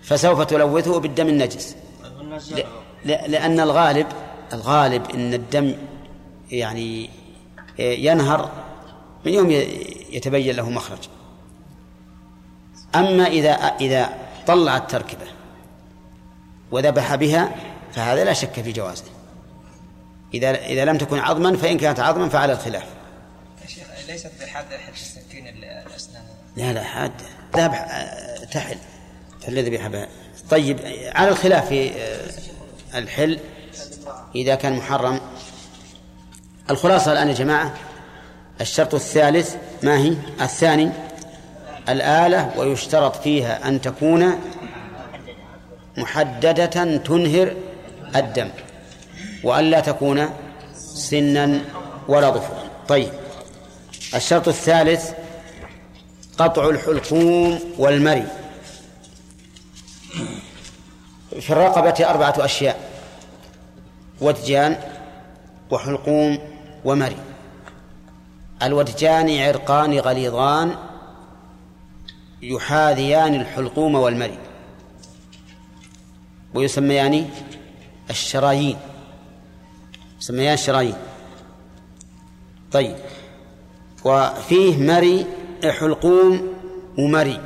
[0.03, 1.75] فسوف تلوثه بالدم النجس.
[3.05, 4.07] لأن الغالب
[4.53, 5.75] الغالب أن الدم
[6.51, 7.09] يعني
[7.79, 8.51] ينهر
[9.25, 9.51] من يوم
[10.11, 10.99] يتبين له مخرج.
[12.95, 15.25] أما إذا إذا طلع التركبة
[16.71, 17.55] وذبح بها
[17.93, 19.03] فهذا لا شك في جوازه.
[20.33, 22.85] إذا إذا لم تكن عظما فإن كانت عظما فعلى الخلاف.
[24.07, 26.23] ليست بحادة حد السكين الأسنان.
[26.55, 27.25] لا لا حادة.
[27.55, 28.07] ذبح
[28.51, 28.77] تحل.
[29.41, 30.07] تحل ذبيحة بها
[30.49, 30.79] طيب
[31.15, 32.31] على الخلاف في آه،
[32.95, 33.39] الحل.
[34.35, 35.19] إذا كان محرم
[36.69, 37.73] الخلاصة الآن يا جماعة
[38.61, 40.91] الشرط الثالث ما هي؟ الثاني
[41.89, 44.39] الآلة ويشترط فيها أن تكون
[45.97, 46.65] محددة
[46.97, 47.55] تنهر
[48.15, 48.49] الدم
[49.43, 50.29] وألا تكون
[50.75, 51.61] سنا
[52.07, 52.63] ولا ظفرا.
[52.87, 53.09] طيب
[54.15, 55.11] الشرط الثالث
[56.37, 58.27] قطع الحلقوم والمري.
[61.41, 62.79] في الرقبة أربعة أشياء
[64.21, 64.77] ودجان
[65.71, 66.56] وحلقوم
[66.87, 67.17] ومري.
[68.63, 70.75] الودجان عرقان غليظان
[72.41, 74.37] يحاذيان الحلقوم والمري.
[76.53, 77.29] ويسميان
[78.09, 78.77] الشرايين.
[80.21, 80.95] يسميان الشرايين.
[82.71, 82.95] طيب.
[84.05, 85.25] وفيه مري
[85.65, 86.53] حلقوم
[86.99, 87.41] ومري.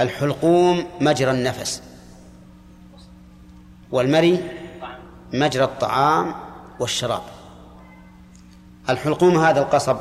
[0.00, 1.82] الحلقوم مجرى النفس.
[3.92, 4.48] والمري
[5.32, 6.34] مجرى الطعام
[6.80, 7.41] والشراب.
[8.90, 9.96] الحلقوم هذا القصب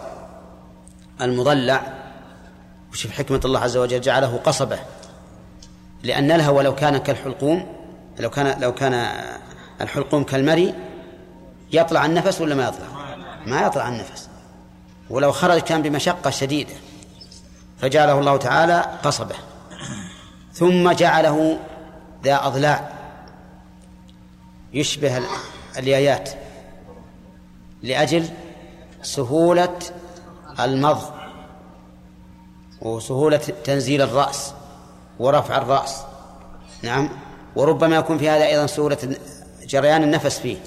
[1.22, 1.94] المضلع؟
[2.92, 4.80] وشوف حكمة الله عز وجل جعله قصبة.
[6.04, 7.66] لأن الهوى لو كان كالحلقوم
[8.20, 9.08] لو كان لو كان
[9.82, 10.74] الحلقوم كالمري
[11.74, 13.16] يطلع النفس ولا ما يطلع؟
[13.46, 14.30] ما يطلع النفس.
[15.10, 16.74] ولو خرج كان بمشقة شديدة
[17.80, 19.36] فجعله الله تعالى قصبة.
[20.54, 21.60] ثم جعله
[22.24, 22.92] ذا أضلاع.
[24.74, 25.22] يشبه
[25.78, 26.30] اليايات.
[27.84, 28.30] لأجل
[29.02, 29.80] سهولة
[30.60, 31.10] المضغ
[32.82, 34.54] وسهولة تنزيل الرأس
[35.20, 36.04] ورفع الرأس.
[36.84, 37.10] نعم.
[37.56, 38.98] وربما يكون في هذا أيضا سهولة
[39.64, 40.58] جريان النفس فيه.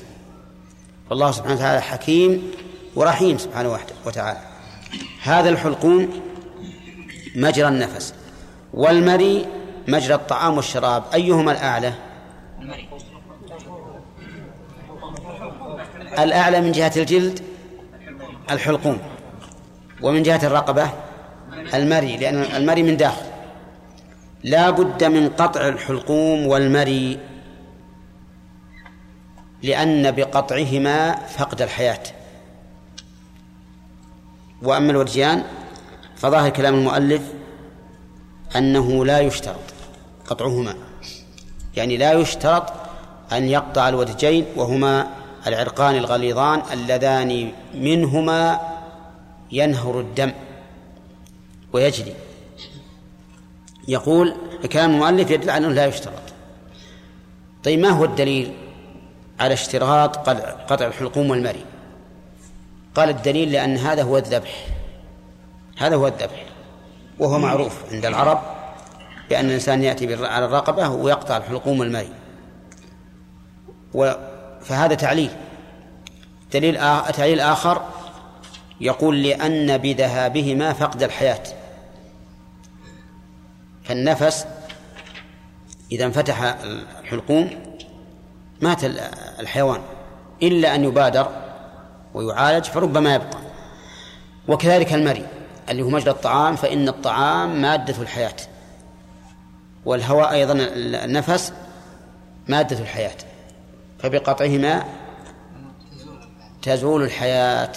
[1.10, 2.52] فالله سبحانه وتعالى حكيم
[2.96, 4.40] ورحيم سبحانه وتعالى.
[5.22, 6.22] هذا الحلقوم
[7.36, 8.14] مجرى النفس
[8.74, 9.46] والمري
[9.88, 11.02] مجرى الطعام والشراب.
[11.14, 11.92] أيهما الأعلى؟
[16.18, 17.53] الأعلى من جهة الجلد
[18.50, 18.98] الحلقوم.
[20.02, 20.90] ومن جهة الرقبة
[21.74, 23.26] المري لأن المري من داخل.
[24.44, 27.18] لا بد من قطع الحلقوم والمري
[29.62, 32.02] لأن بقطعهما فقد الحياة.
[34.62, 35.44] وأما الوجيان
[36.16, 37.22] فظاهر كلام المؤلف
[38.56, 39.74] أنه لا يشترط
[40.26, 40.74] قطعهما.
[41.76, 42.72] يعني لا يشترط
[43.32, 48.60] أن يقطع الودجين وهما العرقان الغليظان اللذان منهما
[49.52, 50.32] ينهر الدم
[51.72, 52.14] ويجري.
[53.88, 54.34] يقول
[54.72, 56.22] كلام المؤلف يدل على أنه لا يشترط.
[57.64, 58.54] طيب ما هو الدليل
[59.40, 60.16] على اشتراط
[60.70, 61.64] قطع الحلقوم والمري؟
[62.94, 64.66] قال الدليل لأن هذا هو الذبح.
[65.78, 66.44] هذا هو الذبح.
[67.18, 68.40] وهو معروف عند العرب
[69.30, 72.12] بأن الإنسان يأتي على الرقبة ويقطع الحلقوم والمري.
[74.64, 75.30] فهذا تعليل.
[76.52, 76.74] دليل
[77.12, 77.82] تعليل آخر
[78.80, 81.42] يقول لأن بذهابهما فقد الحياة.
[83.84, 84.46] فالنفس
[85.92, 86.42] إذا انفتح
[87.02, 87.50] الحلقوم
[88.60, 88.84] مات
[89.40, 89.80] الحيوان.
[90.42, 91.28] إلا أن يبادر
[92.14, 93.38] ويعالج فربما يبقى.
[94.48, 95.26] وكذلك المري
[95.70, 98.36] اللي هو مجرى الطعام فإن الطعام مادة الحياة.
[99.84, 100.52] والهواء أيضا
[101.04, 101.52] النفس
[102.48, 103.16] مادة الحياة.
[104.04, 104.84] فبقطعهما
[106.62, 107.72] تزول الحياة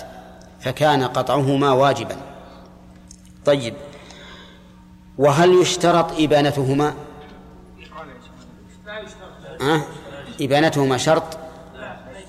[0.59, 2.17] فكان قطعهما واجبا.
[3.45, 3.73] طيب
[5.17, 6.93] وهل يشترط إبانتهما؟
[9.61, 9.82] أه؟
[10.41, 11.38] إبانتهما شرط؟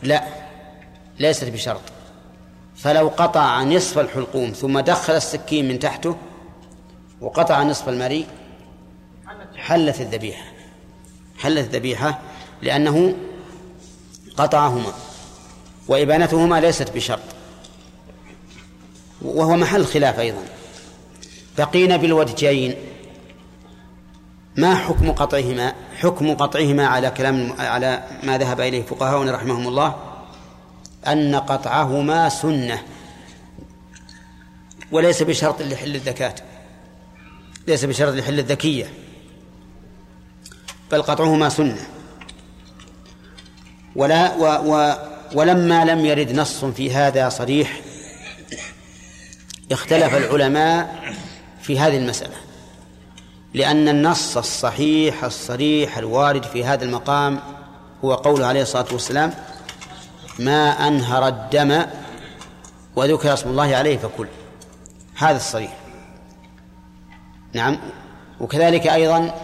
[0.02, 0.24] لا
[1.18, 1.80] ليست بشرط.
[2.76, 6.16] فلو قطع نصف الحلقوم ثم دخل السكين من تحته
[7.20, 8.26] وقطع نصف المريء
[9.56, 10.44] حلت الذبيحة.
[11.38, 12.20] حلت الذبيحة
[12.62, 13.14] لأنه
[14.38, 14.92] قطعهما
[15.88, 17.20] وإبانتهما ليست بشرط
[19.22, 20.42] وهو محل خلاف أيضا
[21.58, 22.74] بقينا بالودجين
[24.56, 29.96] ما حكم قطعهما حكم قطعهما على كلام على ما ذهب إليه فقهاؤنا رحمهم الله
[31.06, 32.82] أن قطعهما سنة
[34.92, 36.34] وليس بشرط لحل الزكاة
[37.68, 38.92] ليس بشرط لحل الذكية
[40.92, 41.97] بل قطعهما سنة
[43.98, 44.94] ولا و و
[45.34, 47.80] ولما لم يرد نص في هذا صريح
[49.72, 51.14] اختلف العلماء
[51.62, 52.36] في هذه المسألة.
[53.54, 57.40] لأن النص الصحيح الصريح الوارد في هذا المقام
[58.04, 59.34] هو قوله عليه الصلاة والسلام
[60.38, 61.82] ما أنهر الدم
[62.96, 64.26] وذكر اسم الله عليه فكل
[65.16, 65.76] هذا الصريح.
[67.52, 67.78] نعم.
[68.40, 69.34] وكذلك أيضا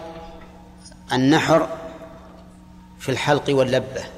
[1.13, 1.67] النحر
[2.99, 4.14] في الحلق واللبة.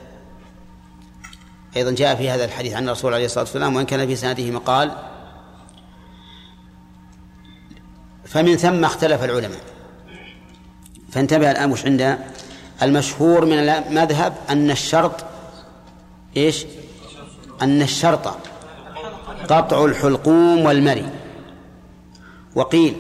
[1.75, 4.91] أيضا جاء في هذا الحديث عن الرسول عليه الصلاة والسلام وإن كان في سنده مقال
[8.25, 9.61] فمن ثم اختلف العلماء.
[11.11, 12.19] فانتبه الآن وش عنده؟
[12.81, 15.25] المشهور من المذهب أن الشرط
[16.37, 16.65] إيش؟
[17.61, 18.37] أن الشرط
[19.49, 21.09] قطع الحلقوم والمري.
[22.55, 22.95] وقيل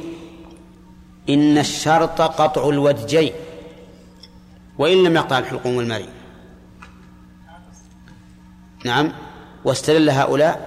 [1.29, 3.33] إن الشرط قطع الودجين
[4.77, 6.09] وإن لم يقطع الحلقوم والمري.
[8.87, 9.11] نعم
[9.65, 10.59] واستدل هؤلاء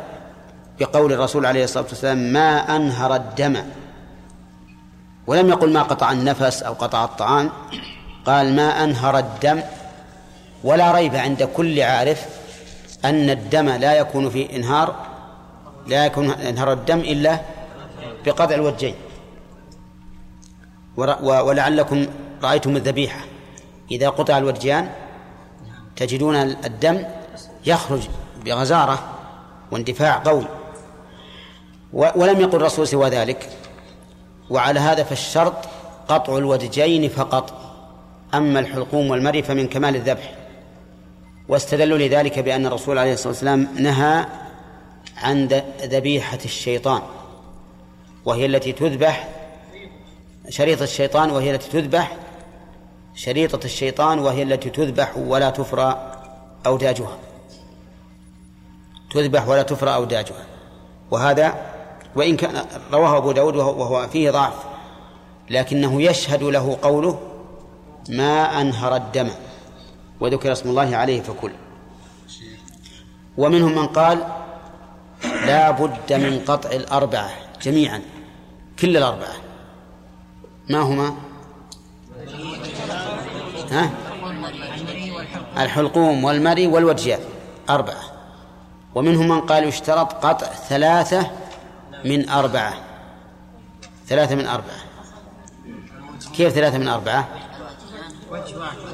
[0.80, 3.56] بقول الرسول عليه الصلاة والسلام ما أنهر الدم.
[5.26, 7.50] ولم يقل ما قطع النفس أو قطع الطعام
[8.26, 9.60] قال ما أنهر الدم.
[10.64, 12.26] ولا ريب عند كل عارف
[13.04, 14.94] أن الدم لا يكون في إنهار
[15.86, 17.40] لا يكون إنهار الدم إلا
[18.24, 18.94] بقطع الوجين
[21.22, 22.06] ولعلكم
[22.42, 23.20] رأيتم الذبيحة.
[23.90, 24.88] إذا قطع الوجيان
[25.96, 27.04] تجدون الدم
[27.66, 28.08] يخرج
[28.44, 28.98] بغزارة
[29.70, 30.44] واندفاع قوي
[31.92, 33.48] ولم يقل الرسول سوى ذلك.
[34.50, 35.54] وعلى هذا فالشرط
[36.08, 37.52] قطع الودجين فقط.
[38.34, 40.34] أما الحلقوم والمري فمن كمال الذبح.
[41.48, 44.26] واستدلوا لذلك بأن الرسول عليه الصلاة والسلام نهى
[45.16, 47.02] عن ذبيحة الشيطان.
[48.24, 49.28] وهي التي تذبح
[50.48, 52.16] شريطة الشيطان وهي التي تذبح
[53.14, 56.12] شريطة الشيطان وهي التي تذبح ولا تفرى
[56.66, 57.18] أوداجها.
[59.10, 60.44] تذبح ولا تفرى أوداجها
[61.10, 61.54] وهذا
[62.16, 64.54] وإن كان رواه أبو داود وهو فيه ضعف.
[65.50, 67.20] لكنه يشهد له قوله
[68.08, 69.30] ما أنهر الدم.
[70.20, 71.52] وذكر اسم الله عليه فكل.
[73.38, 74.26] ومنهم من قال
[75.22, 77.30] لا بد من قطع الأربعة
[77.62, 78.02] جميعا
[78.78, 79.34] كل الأربعة.
[80.70, 81.14] ما هما؟
[83.70, 83.90] ها؟
[85.58, 87.20] الحلقوم والمري والوجيات
[87.70, 88.09] أربعة.
[88.94, 91.30] ومنهم من قال يشترط قطع ثلاثة
[92.04, 92.74] من أربعة.
[94.08, 94.80] ثلاثة من أربعة.
[96.36, 97.28] كيف ثلاثة من أربعة؟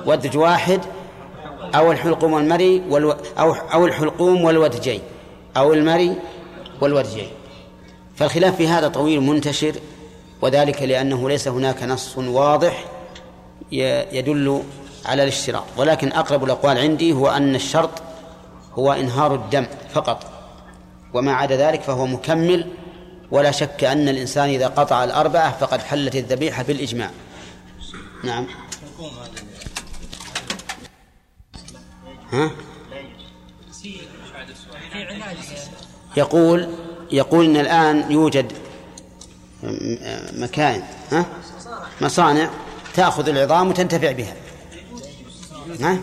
[0.07, 0.81] ودج واحد
[1.75, 5.01] أو الحلقوم والمري والو أو أو الحلقوم والودجين.
[5.57, 6.17] أو المري
[6.81, 7.29] والودجين.
[8.17, 9.73] فالخلاف في هذا طويل منتشر
[10.43, 12.85] وذلك لأنه ليس هناك نص واضح
[14.13, 14.63] يدل
[15.07, 15.65] على الاشتراط.
[15.77, 17.91] ولكن أقرب الأقوال عندي هو أن الشرط
[18.79, 20.33] هو إنهار الدم فقط.
[21.15, 22.67] وما عدا ذلك فهو مكمل
[23.31, 27.11] ولا شك أن الإنسان إذا قطع الأربعة فقد حلت الذبيحة بالإجماع.
[28.25, 28.47] نعم.
[32.33, 32.51] ها؟
[36.17, 36.75] يقول
[37.13, 38.53] يقول إن الآن يوجد
[40.33, 41.27] مكائن ها؟
[42.01, 42.51] مصانع
[42.95, 44.35] تأخذ العظام وتنتفع بها.
[45.81, 45.99] ها؟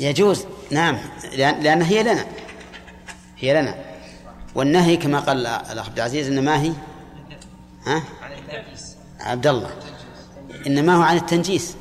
[0.00, 0.44] يجوز.
[0.70, 0.98] نعم.
[1.36, 2.26] لأن هي لنا.
[3.38, 3.74] هي لنا.
[4.54, 6.72] والنهي كما قال الأخ عبد العزيز إنما هي
[7.86, 8.02] ها؟
[9.20, 9.70] عبد الله
[10.66, 11.76] إنما هو عن التنجيس.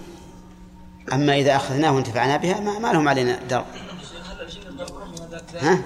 [1.13, 3.65] أما إذا أخذناه وانتفعنا بها ما, ما لهم علينا در
[5.61, 5.79] ها؟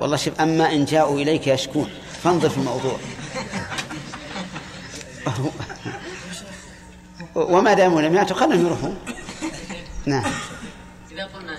[0.00, 1.90] والله شوف أما إن جاءوا إليك يشكون.
[2.22, 2.98] فانظر في الموضوع.
[7.36, 8.96] وما داموا لم يأتوا خلهم يروحون
[10.06, 10.24] نعم.
[11.12, 11.56] إذا قلنا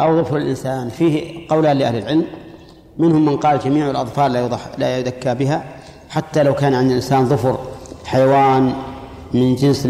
[0.00, 2.26] أو ظفر الإنسان فيه قولان لأهل العلم.
[2.98, 5.64] منهم من قال جميع الأظفار لا يضح لا يذكى بها
[6.10, 7.58] حتى لو كان عند الإنسان ظفر
[8.04, 8.74] حيوان
[9.34, 9.86] من جنس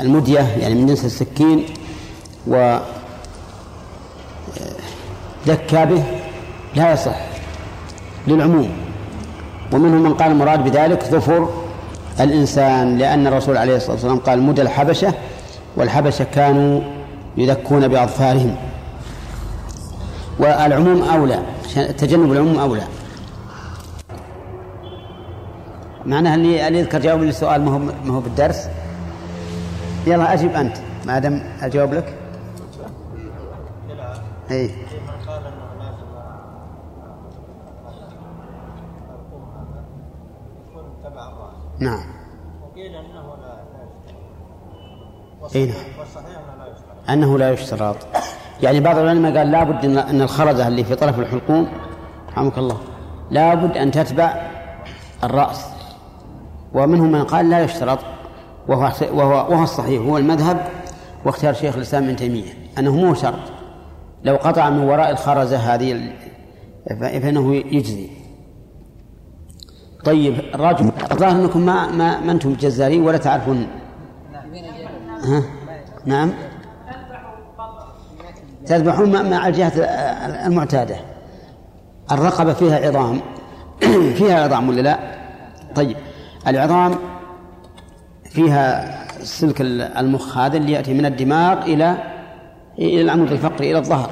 [0.00, 1.64] المدية يعني من جنس السكين
[2.46, 2.78] و
[5.46, 6.02] ذكى به
[6.74, 7.16] لا يصح
[8.26, 8.70] للعموم.
[9.72, 11.48] ومنهم من قال المراد بذلك ظفر
[12.20, 15.14] الإنسان لأن الرسول عليه الصلاة والسلام قال مدى الحبشة
[15.76, 16.80] والحبشة كانوا
[17.36, 18.56] يذكون بأظفارهم.
[20.38, 21.38] والعموم أولى
[21.98, 22.82] تجنب العموم أولى.
[26.06, 28.68] معناها اللي اللي يذكر جاوب السؤال ما هو ما هو بالدرس.
[30.06, 30.76] يلا أجب أنت
[31.06, 32.14] ما دام أجاوب لك.
[34.50, 34.70] إيه.
[41.82, 42.04] نعم.
[42.62, 43.62] وقيل انه لا
[45.42, 45.76] والصحيح
[46.48, 47.10] أنه لا يشترط.
[47.10, 47.96] انه لا يشترط
[48.62, 51.68] يعني بعض العلماء قال لابد ان الخرزه اللي في طرف الحلقوم
[52.28, 52.78] رحمك الله
[53.30, 54.50] لابد أن تتبع
[55.24, 55.66] الرأس.
[56.74, 57.98] ومنهم من قال لا يشترط
[58.68, 60.68] وهو وهو وهو الصحيح هو المذهب
[61.24, 63.52] واختيار شيخ الإسلام ابن تيمية أنه مو شرط.
[64.24, 66.12] لو قطع من وراء الخرزه هذه
[67.00, 68.21] فإنه يجزي.
[70.04, 73.66] طيب الرجل الظاهر أنكم ما ما, ما أنتم جزارين ولا تعرفون.
[75.24, 75.42] ها؟
[76.06, 76.32] نعم.
[78.66, 79.72] تذبحون مع الجهة
[80.46, 80.96] المعتادة.
[82.12, 83.20] الرقبة فيها عظام.
[84.18, 84.98] فيها عظام ولا لا؟
[85.74, 85.96] طيب
[86.46, 86.94] العظام
[88.24, 91.96] فيها سلك المخ هذا اللي يأتي من الدماغ إلى
[92.78, 94.10] إلى العمود الفقري إلى الظهر.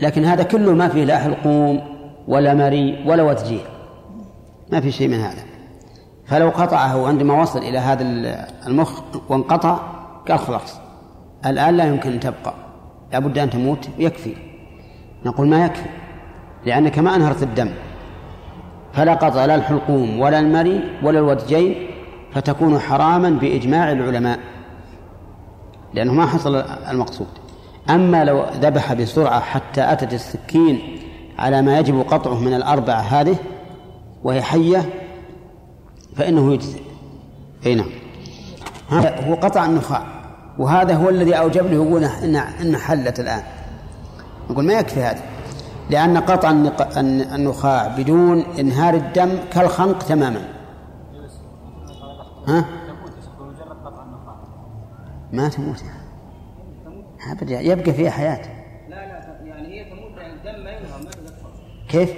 [0.00, 1.91] لكن هذا كله ما فيه لا حلقوم.
[2.28, 3.60] ولا مري ولا وتجيه
[4.72, 5.42] ما في شيء من هذا.
[6.26, 8.02] فلو قطعه عندما وصل إلى هذا
[8.66, 9.78] المخ وانقطع
[10.28, 10.78] قال خلاص
[11.46, 12.54] الآن لا يمكن أن تبقى.
[13.12, 14.34] لابد أن تموت يكفي.
[15.26, 15.88] نقول ما يكفي.
[16.66, 17.70] لأنك ما أنهرت الدم.
[18.92, 21.74] فلا قطع لا الحلقوم ولا المري ولا الودجين
[22.32, 24.38] فتكون حراما بإجماع العلماء.
[25.94, 26.56] لأنه ما حصل
[26.90, 27.26] المقصود.
[27.90, 31.01] أما لو ذبح بسرعة حتى أتت السكين
[31.42, 33.36] على ما يجب قطعه من الأربعة هذه
[34.24, 34.90] وهي حية
[36.16, 36.80] فإنه يجزي
[37.66, 37.90] أي نعم.
[39.28, 40.06] هو قطع النخاع
[40.58, 42.04] وهذا هو الذي أوجب له يقول
[42.60, 43.42] إن حلت الآن.
[44.50, 45.22] نقول ما يكفي هذا؟
[45.90, 46.50] لأن قطع
[47.34, 50.48] النخاع بدون إنهار الدم كالخنق تماما.
[52.48, 52.64] ها؟
[55.32, 55.82] ما تموت.
[57.30, 61.50] أبدا يبقى فيها حياة لا لا يعني هي تموت يعني الدم ما ينهر ما تدخل
[61.92, 62.14] كيف؟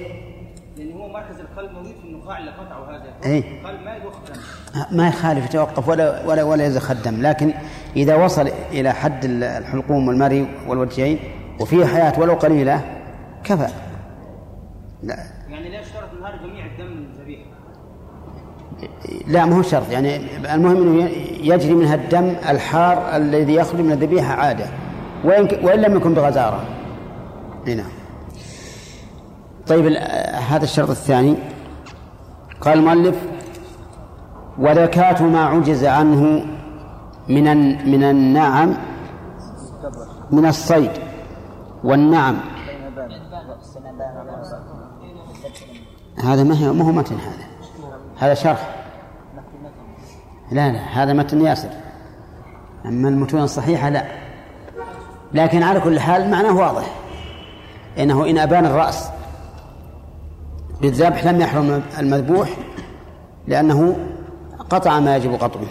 [0.76, 3.32] لأن هو مركز القلب موجود في النخاع اللي قطعه هذا.
[3.32, 4.96] أي القلب ما يضخ دم.
[4.96, 7.22] ما يخالف يتوقف ولا ولا ولا يزخ الدم.
[7.22, 7.52] لكن
[7.96, 11.18] إذا وصل إلى حد الحلقوم والمري والوجهين
[11.60, 12.80] وفيه حياة ولو قليلة
[13.44, 13.68] كفى.
[15.02, 15.16] لا.
[15.50, 17.44] يعني لا يشترط انهار جميع الدم من الذبيحة
[19.26, 19.90] لا ما هو شرط.
[19.90, 20.16] يعني
[20.54, 21.10] المهم إنه
[21.40, 24.66] يجري منها الدم الحار الذي يخرج من الذبيحة عادة
[25.24, 26.64] وإن, وإن لم يكن بغزارة.
[27.66, 28.03] نعم.
[29.66, 29.86] طيب
[30.50, 31.36] هذا الشرط الثاني.
[32.60, 33.16] قال المؤلف
[34.58, 36.46] وذكاة ما عجز عنه
[37.28, 37.44] من
[37.90, 38.74] من النعم
[40.30, 40.90] من الصيد
[41.84, 42.36] والنعم.
[46.24, 47.44] هذا ما هي ما هو متن هذا.
[48.18, 48.74] هذا شرح.
[50.52, 51.70] لا لا هذا متن ياسر.
[52.86, 54.04] أما المتون الصحيحة لا.
[55.32, 56.84] لكن على كل حال معناه واضح.
[57.98, 59.13] إنه إن أبان الرأس
[60.80, 62.48] بالذبح لم يحرم المذبوح
[63.48, 63.96] لأنه
[64.70, 65.66] قطع ما يجب قطعه.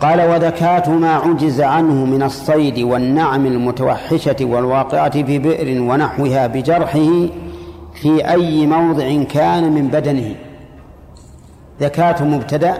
[0.00, 7.28] قال وذكاة ما عجز عنه من الصيد والنعم المتوحشة والواقعة في بئر ونحوها بجرحه
[7.94, 10.34] في أي موضع كان من بدنه.
[11.80, 12.78] ذكاة مبتدأ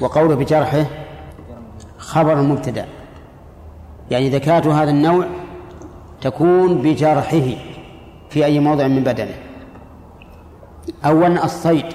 [0.00, 0.84] وقوله بجرحه
[1.98, 2.86] خبر مبتدأ.
[4.10, 5.26] يعني ذكاة هذا النوع
[6.20, 7.46] تكون بجرحه
[8.30, 9.45] في أي موضع من بدنه.
[11.04, 11.86] أولا الصيد.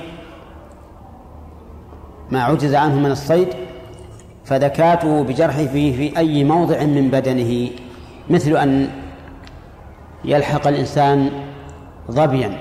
[2.32, 3.48] ما عجز عنه من الصيد
[4.46, 7.70] فذكاته بجرحه في, في أي موضع من بدنه
[8.30, 8.90] مثل أن
[10.26, 11.30] يلحق الإنسان
[12.12, 12.58] ظبيا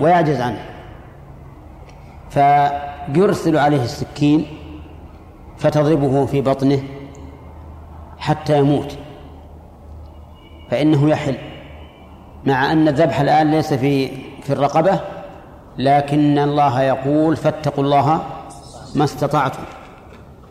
[0.00, 0.64] ويعجز عنه.
[2.30, 4.46] فيرسل عليه السكين
[5.58, 6.82] فتضربه في بطنه
[8.18, 8.98] حتى يموت.
[10.70, 11.36] فإنه يحل
[12.46, 14.10] مع أن الذبح الآن ليس في
[14.44, 15.00] في الرقبة
[15.78, 18.20] لكن الله يقول فاتقوا الله
[18.94, 19.62] ما استطعتم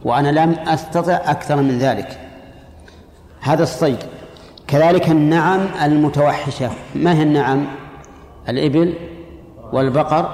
[0.03, 2.19] وأنا لم أستطع أكثر من ذلك.
[3.41, 3.97] هذا الصيد.
[4.67, 6.69] كذلك النعم المتوحشة.
[6.95, 7.65] ما هي النعم؟
[8.49, 8.93] الإبل
[9.73, 10.29] والبقر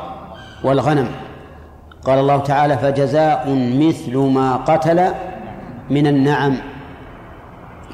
[0.64, 1.08] والغنم.
[2.04, 3.50] قال الله تعالى فجزاء
[3.80, 5.12] مثل ما قتل
[5.90, 6.58] من النعم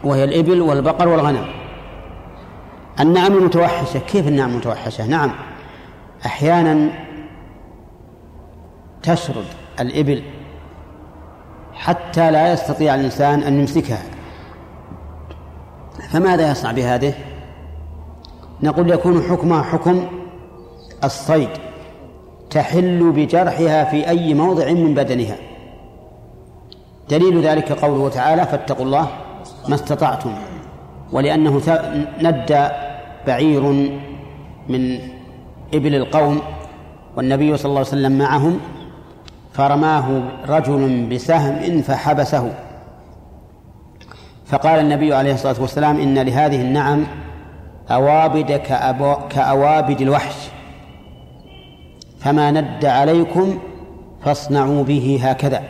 [0.03, 1.45] وهي الإبل والبقر والغنم.
[2.99, 3.99] النعم المتوحشة.
[3.99, 5.31] كيف النعم المتوحشة؟ نعم.
[6.25, 6.89] أحيانا
[9.03, 9.45] تشرد
[9.79, 10.23] الإبل
[11.73, 14.01] حتى لا يستطيع الإنسان أن يمسكها.
[16.09, 17.13] فماذا يصنع بهذه؟
[18.63, 20.07] نقول يكون حكمها حكم
[21.03, 21.49] الصيد
[22.49, 25.35] تحل بجرحها في أي موضع من بدنها.
[27.09, 29.07] دليل ذلك قوله تعالى فاتقوا الله
[29.69, 30.33] ما استطعتم
[31.11, 31.61] ولأنه
[32.21, 32.67] ندى
[33.27, 33.61] بعير
[34.69, 34.99] من
[35.73, 36.41] إبل القوم
[37.17, 38.59] والنبي صلى الله عليه وسلم معهم
[39.53, 42.53] فرماه رجل بسهم فحبسه.
[44.45, 47.03] فقال النبي عليه الصلاة والسلام إن لهذه النعم
[47.91, 48.51] أوابد
[49.29, 50.35] كأوابد الوحش.
[52.19, 53.59] فما ند عليكم
[54.23, 55.61] فاصنعوا به هكذا.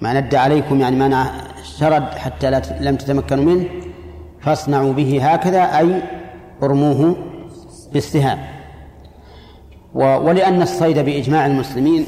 [0.00, 1.30] ما ند عليكم يعني ما
[1.78, 3.64] شرد حتى لم تتمكنوا منه
[4.40, 6.02] فاصنعوا به هكذا أي
[6.62, 7.16] ارموه
[7.92, 8.53] بالسهام.
[9.94, 12.06] ولأن الصيد بإجماع المسلمين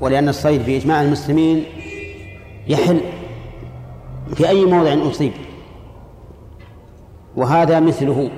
[0.00, 1.64] ولأن الصيد بإجماع المسلمين
[2.68, 3.00] يحل
[4.34, 5.32] في أي موضع أصيب.
[7.36, 8.30] وهذا مثله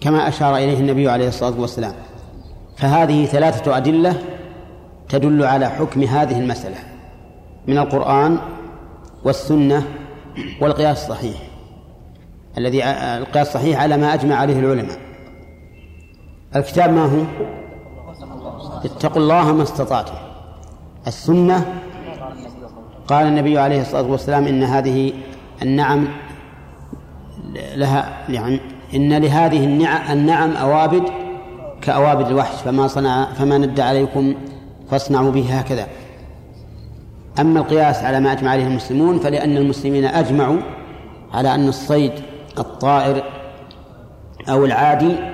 [0.00, 1.94] كما أشار إليه النبي عليه الصلاة والسلام.
[2.76, 4.22] فهذه ثلاثة أدلة
[5.08, 6.76] تدل على حكم هذه المسألة
[7.66, 8.38] من القرآن
[9.24, 9.82] والسنة
[10.60, 11.36] والقياس الصحيح
[12.58, 15.03] الذي القياس الصحيح على ما أجمع عليه العلماء.
[16.56, 17.24] الكتاب ما هو؟
[18.84, 20.14] اتقوا الله ما استطعتم.
[21.06, 21.82] السنة
[23.08, 25.12] قال النبي عليه الصلاة والسلام إن هذه
[25.62, 26.08] النعم
[27.74, 28.60] لها يعني
[28.94, 31.02] إن لهذه النعم, النعم أوابد
[31.82, 34.34] كأوابد الوحش فما صنع فما ند عليكم
[34.90, 35.86] فاصنعوا به هكذا.
[37.40, 40.58] أما القياس على ما أجمع عليه المسلمون فلأن المسلمين أجمعوا
[41.32, 42.12] على أن الصيد
[42.58, 43.22] الطائر
[44.48, 45.33] أو العادي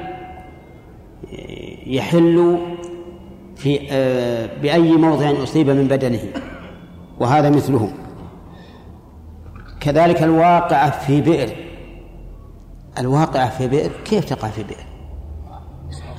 [1.91, 2.59] يحل
[3.57, 6.21] في آه، بأي موضع أصيب من بدنه
[7.21, 7.93] وهذا مثله.
[9.81, 11.57] كذلك الواقعة في بئر.
[12.99, 14.85] الواقعة في بئر كيف تقع في بئر؟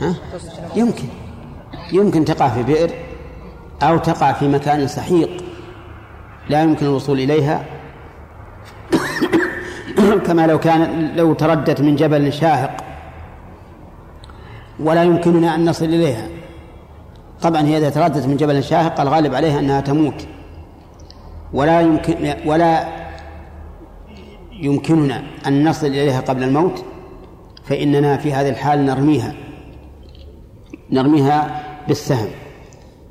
[0.02, 0.16] ها؟
[0.76, 1.04] يمكن.
[1.94, 2.92] يمكن تقع في بئر
[3.82, 5.44] أو تقع في مكان سحيق.
[6.50, 7.66] لا يمكن الوصول إليها.
[10.26, 12.91] كما لو كان لو تردت من جبل شاهق.
[14.84, 16.28] ولا يمكننا أن نصل إليها.
[17.42, 20.28] طبعا هي إذا تردت من جبل شاهق الغالب عليها أنها تموت.
[21.54, 22.88] ولا يمكن ولا
[24.52, 26.86] يمكننا أن نصل إليها قبل الموت
[27.64, 29.34] فإننا في هذه الحال نرميها.
[30.92, 32.30] نرميها بالسهم.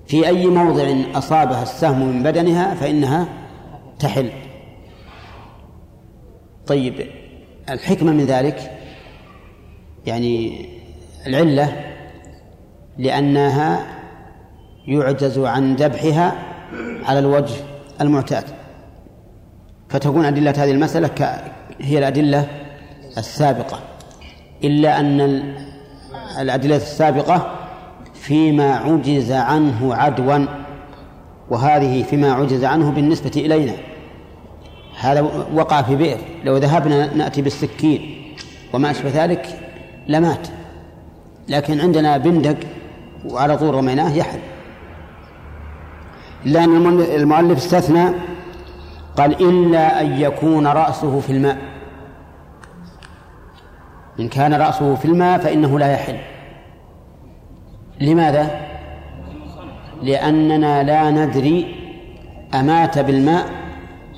[0.06, 3.28] في أي موضع أصابها السهم من بدنها فإنها
[3.98, 4.30] تحل.
[6.66, 7.06] طيب
[7.70, 8.78] الحكمة من ذلك
[10.06, 10.66] يعني
[11.26, 11.72] العلة
[12.98, 13.86] لأنها
[14.86, 16.32] يعجز عن ذبحها
[17.04, 17.54] على الوجه
[18.00, 18.44] المعتاد.
[19.88, 21.38] فتكون أدلة هذه المسألة
[21.80, 22.46] هي الأدلة
[23.18, 23.80] السابقة.
[24.64, 25.20] إلا أن
[26.40, 27.54] الأدلة السابقة
[28.14, 30.46] فيما عجز عنه عدوا
[31.50, 33.72] وهذه فيما عجز عنه بالنسبة إلينا.
[35.00, 35.20] هذا
[35.54, 36.18] وقع في بئر.
[36.44, 38.16] لو ذهبنا نأتي بالسكين
[38.72, 39.58] وما أشبه ذلك
[40.08, 40.48] لمات.
[41.50, 42.56] لكن عندنا بندق
[43.24, 44.38] وعلى طول رميناه يحل.
[46.46, 48.04] إلا أن المؤلف استثنى
[49.16, 51.58] قال إلا أن يكون رأسه في الماء.
[54.20, 56.16] إن كان رأسه في الماء فإنه لا يحل.
[58.00, 58.60] لماذا؟
[60.02, 61.76] لأننا لا ندري
[62.54, 63.46] أمات بالماء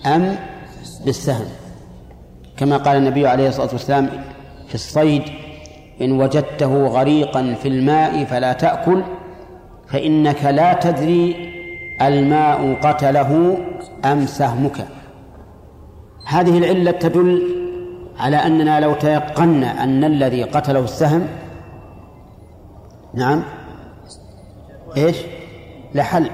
[0.07, 0.37] أم
[1.05, 1.47] بالسهم.
[2.57, 4.09] كما قال النبي عليه الصلاة والسلام
[4.69, 5.23] في الصيد
[6.03, 9.03] إن وجدته غريقا في الماء فلا تأكل
[9.89, 11.53] فإنك لا تدري
[12.03, 13.59] الماء قتله
[14.05, 14.87] أم سهمك.
[16.27, 17.43] هذه العلة تدل
[18.19, 21.27] على أننا لو تيقنا أن الذي قتله السهم
[23.15, 23.43] نعم
[24.97, 25.17] إيش؟
[25.95, 26.31] لحل.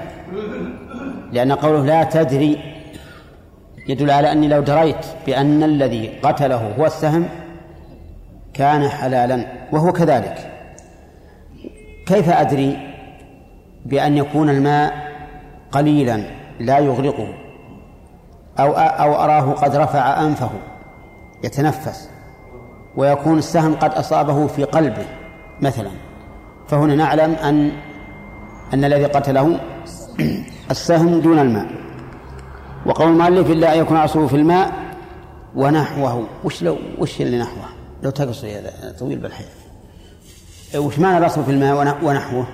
[1.31, 2.57] لأن قوله لا تدري
[3.87, 7.25] يدل على أني لو دريت بأن الذي قتله هو السهم
[8.53, 9.58] كان حلالا.
[9.71, 10.51] وهو كذلك.
[12.05, 12.77] كيف أدري
[13.85, 15.09] بأن يكون الماء
[15.71, 16.23] قليلا
[16.59, 17.33] لا يغرقه
[18.59, 20.49] أو أو أراه قد رفع أنفه
[21.43, 22.09] يتنفس
[22.95, 25.05] ويكون السهم قد أصابه في قلبه
[25.61, 25.89] مثلا؟
[26.67, 27.71] فهنا نعلم أن
[28.73, 29.59] أن الذي قتله
[30.71, 31.67] السهم دون الماء.
[32.85, 34.73] وقول المؤلف إلا أن يكون عصره في الماء
[35.55, 36.27] ونحوه.
[36.43, 37.65] وش لو وش اللي نحوه؟
[38.03, 39.58] لو تقص هذا طويل بالحيث.
[40.77, 42.47] وش معنى الأصل في الماء ونحوه؟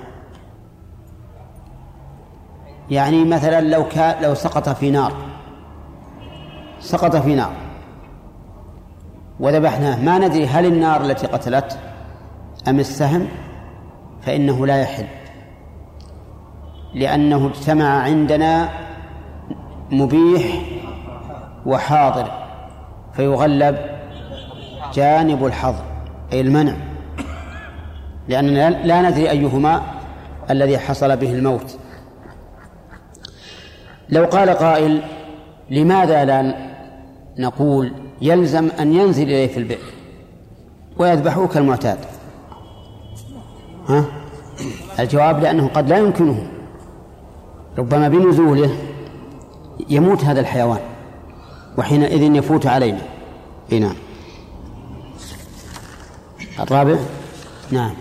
[2.90, 5.12] يعني مثلا لو كان لو سقط في نار.
[6.80, 7.52] سقط في نار.
[9.40, 10.04] وذبحناه.
[10.04, 11.78] ما ندري هل النار التي قتلت
[12.68, 13.28] أم السهم؟
[14.22, 15.06] فإنه لا يحل.
[16.94, 18.68] لأنه اجتمع عندنا
[19.90, 20.62] مبيح
[21.66, 22.30] وحاضر
[23.12, 23.76] فيغلب
[24.94, 25.84] جانب الحظر
[26.32, 26.95] أي المنع.
[28.28, 29.82] لأننا لا ندري أيهما
[30.50, 31.78] الذي حصل به الموت.
[34.08, 35.02] لو قال قائل
[35.70, 36.54] لماذا لا
[37.38, 39.92] نقول يلزم أن ينزل إليه في البئر
[40.98, 41.98] ويذبحه كالمعتاد
[43.88, 44.04] ها؟
[44.98, 46.46] الجواب لأنه قد لا يمكنه.
[47.78, 48.76] ربما بنزوله
[49.90, 50.80] يموت هذا الحيوان
[51.78, 53.02] وحينئذ يفوت علينا.
[53.72, 53.96] إي نعم.
[56.60, 56.96] الرابع؟
[57.70, 57.94] نعم.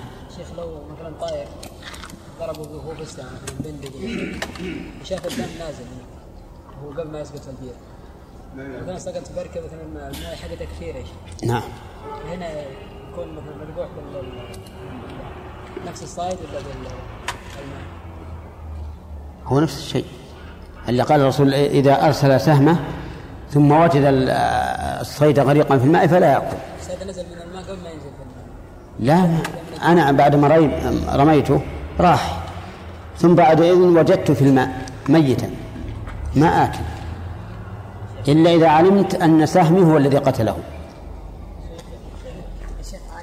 [1.06, 1.48] مثلا طائر
[2.40, 3.26] ضربوا به هو بس مثلا
[3.60, 3.92] بندق
[5.04, 5.86] شاف الدم نازل.
[6.84, 7.74] هو قبل ما يسقط البير.
[8.84, 11.04] مثلا سقط بركة مثلا الماء حقته كثيره
[11.44, 11.62] نعم.
[12.30, 14.24] هنا يكون مثلا مذبوح بال
[15.88, 16.94] نفس الصيد ولا بالماء.
[19.46, 20.06] هو نفس الشيء.
[20.90, 22.80] اللي قال الرسول إذا أرسل سهمة
[23.50, 24.04] ثم وجد
[25.02, 26.58] الصيد غريقا في الماء فلا يأكل.
[26.80, 28.22] الصيد نزل من الماء قبل ما ينزل في
[29.00, 29.30] الماء.
[29.40, 29.44] لا.
[29.92, 30.48] أنا بعد ما
[31.14, 31.62] رميته
[32.00, 32.42] راح.
[33.18, 35.50] ثم بعد إذن وجدته في الماء ميتا
[36.36, 36.80] ما آكل
[38.28, 40.58] إلا إذا علمت أن سهمي هو الذي قتله.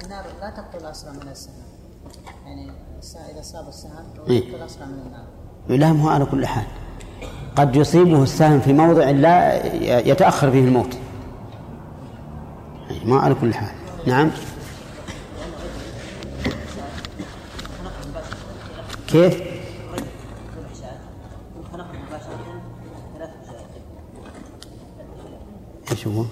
[0.03, 1.53] النار لا تقتل أسرع من السهم.
[2.45, 2.71] يعني
[3.33, 3.91] إذا صاب السهم
[4.29, 5.25] إيه؟ تقتل أسرع من النار.
[5.95, 6.65] لا هو على كل حال.
[7.55, 9.65] قد يصيبه السهم في موضع لا
[10.07, 10.97] يتأخر فيه الموت.
[13.05, 13.71] ما على كل حال.
[14.07, 14.31] نعم.
[19.13, 19.41] كيف؟
[25.91, 26.25] إيش هو؟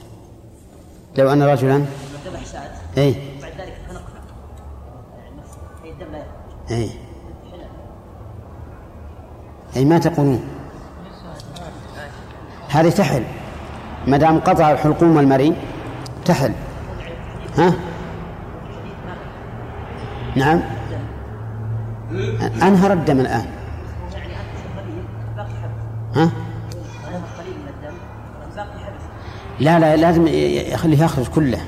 [1.17, 1.85] لو ان رجلا؟
[2.97, 3.77] اي بعد ذلك
[6.71, 6.89] اي
[9.75, 10.43] اي ما تقولون؟
[12.69, 13.23] هذه تحل.
[14.07, 15.55] ما دام قطع الحلقوم والمري
[16.25, 16.53] تحل.
[17.57, 17.73] ها؟
[20.35, 20.80] نعم.
[22.63, 23.45] أنهر الدم الآن.
[26.15, 26.31] ها؟
[29.59, 30.27] لا لا لازم
[30.73, 31.61] يخليه يخرج كله.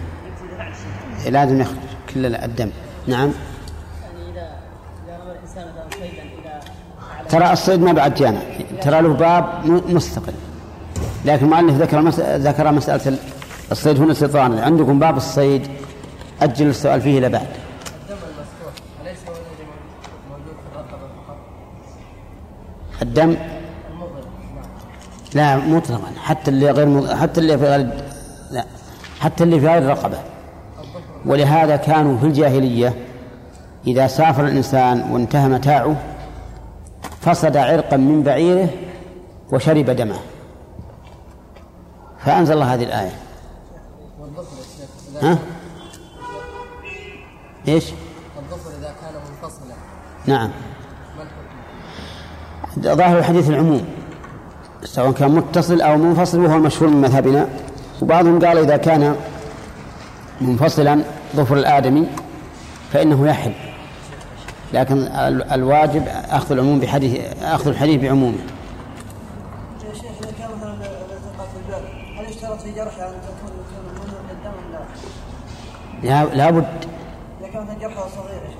[1.29, 1.77] لازم يخرج
[2.13, 2.69] كل الدم.
[3.07, 3.29] نعم.
[7.29, 8.39] ترى الصيد ما بعد جامع
[8.81, 10.33] ترى له باب مستقل.
[11.25, 13.17] لكن المؤلف ذكر ذكر مسألة
[13.71, 14.59] الصيد هنا سلطان.
[14.59, 15.67] عندكم باب الصيد.
[16.41, 17.47] أجل السؤال فيه إلى بعد.
[23.13, 23.37] الدم.
[25.33, 26.11] لا مطلقا.
[26.23, 27.89] حتى اللي غير حتى اللي في غير
[28.51, 28.65] لا.
[29.19, 30.17] حتى اللي في غير الرقبة
[31.25, 32.93] ولهذا كانوا في الجاهلية
[33.87, 35.95] إذا سافر الإنسان وانتهى متاعه
[37.21, 38.69] فصد عرقا من بعيره
[39.51, 40.19] وشرب دمه.
[42.19, 43.15] فأنزل الله هذه الآية.
[45.21, 45.37] ها؟
[47.67, 47.85] إيش؟
[48.39, 49.75] الظفر إذا كان منفصلا.
[50.25, 50.51] نعم.
[52.79, 53.85] ظاهر الحديث العموم
[54.83, 57.47] سواء كان متصل أو منفصل وهو المشهور من مذهبنا.
[58.01, 59.15] وبعضهم قال إذا كان
[60.41, 61.03] منفصلا
[61.35, 62.07] ظفر الآدمي
[62.93, 63.53] فإنه يحل.
[64.73, 64.97] لكن
[65.51, 68.37] الواجب أخذ العموم بحديث أخذ الحديث بعمومه.
[76.03, 76.65] لا لابد
[78.09, 78.53] صغيرة.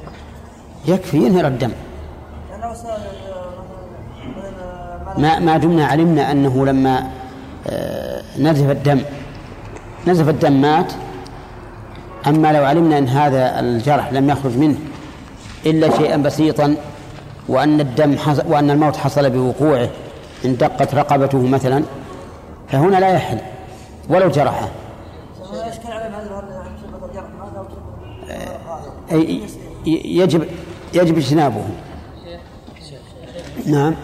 [0.86, 1.72] يكفي ينهر الدم.
[5.18, 7.10] ما ما دمنا علمنا أنه لما
[7.68, 9.02] آه، نزف الدم
[10.08, 10.94] نزف الدم مات
[12.28, 14.76] أما لو علمنا أن هذا الجرح لم يخرج منه
[15.66, 16.76] إلا شيئا بسيطا
[17.48, 19.90] وأن الدم حصل وأن الموت حصل بوقوعه
[20.46, 21.84] ان دقت رقبته مثلا
[22.68, 23.38] فهنا لا يحل
[24.10, 24.70] ولو جرحه.
[29.86, 30.48] يجب
[30.94, 31.64] يجب اجتنابه.
[33.66, 33.96] نعم.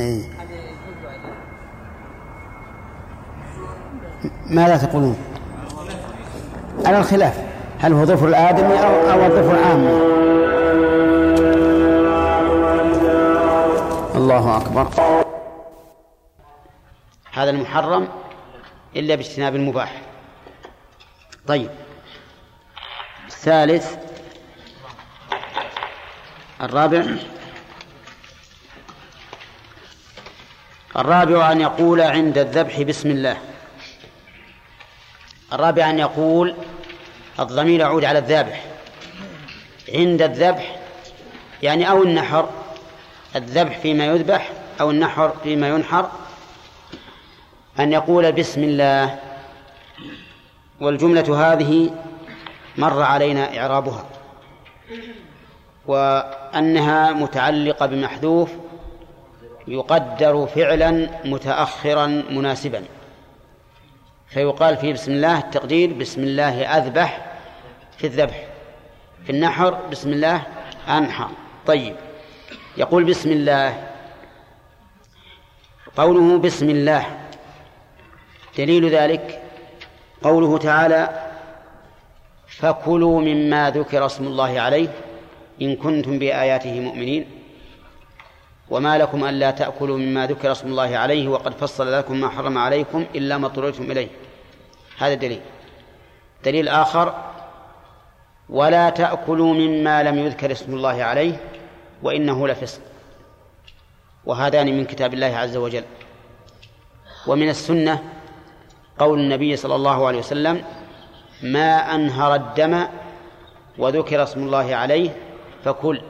[0.00, 0.24] أي.
[4.46, 5.16] ماذا تقولون؟
[6.86, 7.40] على الخلاف.
[7.78, 9.90] هل هو ظفر الآدمي أو أو الظفر العامي
[14.14, 14.88] الله أكبر.
[17.32, 18.08] هذا المحرم
[18.96, 20.02] إلا باجتناب المباح.
[21.46, 21.70] طيب.
[23.26, 23.96] الثالث
[26.60, 27.04] الرابع
[30.96, 33.36] الرابع أن يقول عند الذبح بسم الله.
[35.52, 36.54] الرابع أن يقول
[37.40, 38.64] الضمير يعود على الذابح.
[39.94, 40.76] عند الذبح
[41.62, 42.48] يعني أو النحر
[43.36, 46.10] الذبح فيما يذبح أو النحر فيما ينحر.
[47.80, 49.18] أن يقول بسم الله.
[50.80, 51.90] والجملة هذه
[52.76, 54.04] مر علينا إعرابها.
[55.86, 58.50] وأنها متعلقة بمحذوف
[59.68, 62.84] يقدر فعلا متأخرا مناسبا.
[64.28, 67.26] فيقال في بسم الله التقدير بسم الله أذبح
[67.98, 68.44] في الذبح
[69.24, 70.42] في النحر بسم الله
[70.88, 71.30] أنحر.
[71.66, 71.96] طيب
[72.76, 73.90] يقول بسم الله
[75.96, 77.06] قوله بسم الله
[78.58, 79.42] دليل ذلك
[80.22, 81.30] قوله تعالى
[82.46, 84.88] فكلوا مما ذكر اسم الله عليه
[85.62, 87.39] إن كنتم بآياته مؤمنين.
[88.70, 93.06] وما لكم ألا تأكلوا مما ذكر اسم الله عليه وقد فصل لكم ما حرم عليكم
[93.14, 94.08] إلا ما اضطررتم إليه.
[94.98, 95.40] هذا دليل.
[96.44, 97.14] دليل آخر
[98.48, 101.40] ولا تأكلوا مما لم يذكر اسم الله عليه
[102.02, 102.80] وإنه لفسق.
[104.24, 105.84] وهذان من كتاب الله عز وجل.
[107.26, 108.02] ومن السنة
[108.98, 110.64] قول النبي صلى الله عليه وسلم
[111.42, 112.86] ما أنهر الدم
[113.78, 115.10] وذكر اسم الله عليه
[115.64, 116.00] فكل.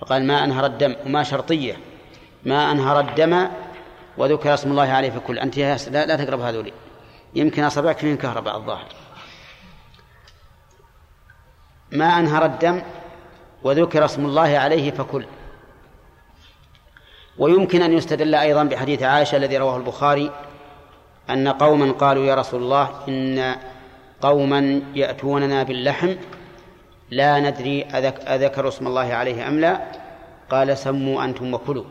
[0.00, 1.76] فقال ما أنهر الدم وما شرطية.
[2.44, 3.48] ما أنهر الدم
[4.18, 5.38] وذكر اسم الله عليه فكل.
[5.38, 6.72] أنت يا لا, لا تقرب هذولي.
[7.34, 8.88] يمكن أصابعك فيهم كهرباء الظاهر.
[11.92, 12.82] ما أنهر الدم
[13.62, 15.26] وذكر اسم الله عليه فكل.
[17.38, 20.30] ويمكن أن يستدل أيضا بحديث عائشة الذي رواه البخاري
[21.30, 23.56] أن قوما قالوا يا رسول الله إن
[24.20, 26.14] قوما يأتوننا باللحم
[27.10, 27.82] لا ندري
[28.26, 29.80] أذكر اسم الله عليه أم لا.
[30.50, 31.84] قال سموا أنتم وكلوا.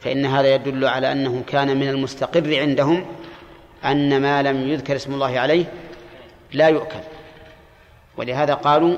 [0.00, 3.06] فإن هذا يدل على أنه كان من المستقر عندهم
[3.84, 5.64] أن ما لم يذكر اسم الله عليه
[6.52, 7.00] لا يؤكل.
[8.16, 8.96] ولهذا قالوا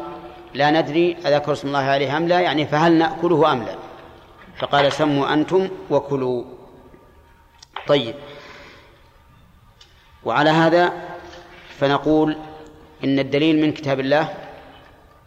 [0.54, 3.74] لا ندري أذكر اسم الله عليه أم لا يعني فهل نأكله أم لا؟
[4.58, 6.44] فقال سموا أنتم وكلوا.
[7.86, 8.14] طيب.
[10.24, 10.92] وعلى هذا
[11.78, 12.36] فنقول
[13.04, 14.34] إن الدليل من كتاب الله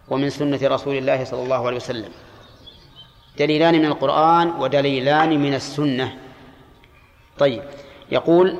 [0.10, 2.12] ومن سنة رسول الله صلى الله عليه وسلم.
[3.38, 6.18] دليلان من القرآن ودليلان من السنة.
[7.38, 7.64] طيب
[8.12, 8.57] يقول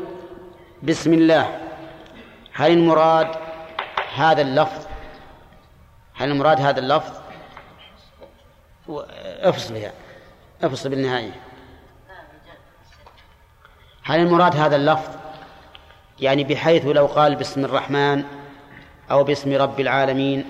[0.84, 1.60] بسم الله.
[2.54, 3.28] هل المراد
[4.16, 4.86] هذا اللفظ؟
[6.16, 7.14] هل المراد هذا اللفظ؟
[9.42, 9.94] افصل يا
[10.64, 11.32] افصل بالنهاية.
[14.04, 15.10] هل المراد هذا اللفظ؟
[16.20, 18.24] يعني بحيث لو قال باسم الرحمن
[19.12, 20.46] أو باسم رب العالمين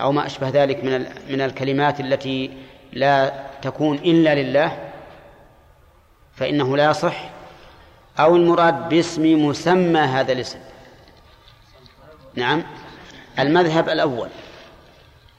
[0.00, 2.50] أو ما أشبه ذلك من من الكلمات التي
[2.92, 3.32] لا
[3.62, 4.78] تكون إلا لله
[6.34, 7.30] فإنه لا يصح.
[8.18, 10.58] أو المراد باسم مسمى هذا الاسم.
[12.34, 12.62] نعم.
[13.38, 14.28] المذهب الأول.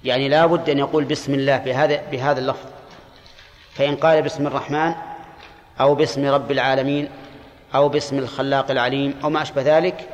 [0.04, 2.68] يعني لا بد أن يقول بسم الله بهذا بهذا اللفظ.
[3.74, 4.94] فإن قال باسم الرحمن
[5.80, 7.10] أو باسم رب العالمين
[7.76, 10.10] أو باسم الخلاق العليم أو ما أشبه ذلك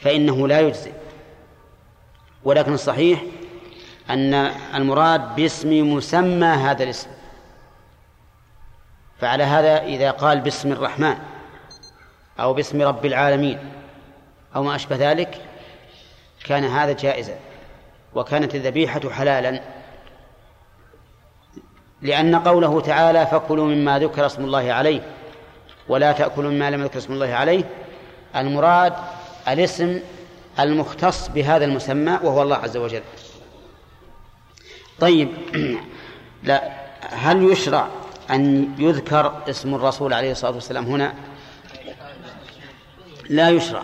[0.00, 0.92] فإنه لا يجزئ.
[2.44, 3.22] ولكن الصحيح
[4.10, 4.34] أن
[4.74, 7.10] المراد باسم مسمى هذا الاسم.
[9.20, 11.18] فعلى هذا إذا قال باسم الرحمن
[12.40, 13.58] أو باسم رب العالمين
[14.56, 15.40] أو ما أشبه ذلك
[16.44, 17.36] كان هذا جائزا.
[18.14, 19.60] وكانت الذبيحة حلالا.
[22.02, 25.00] لأن قوله تعالى فكلوا مما ذكر اسم الله عليه
[25.88, 27.64] ولا تأكلوا مما لم يذكر اسم الله عليه
[28.36, 28.92] المراد
[29.48, 30.00] الاسم
[30.60, 33.02] المختص بهذا المسمى وهو الله عز وجل.
[35.00, 35.28] طيب
[36.42, 37.88] لا هل يشرع
[38.30, 41.14] أن يذكر اسم الرسول عليه الصلاة والسلام هنا؟
[43.28, 43.82] لا يشرع.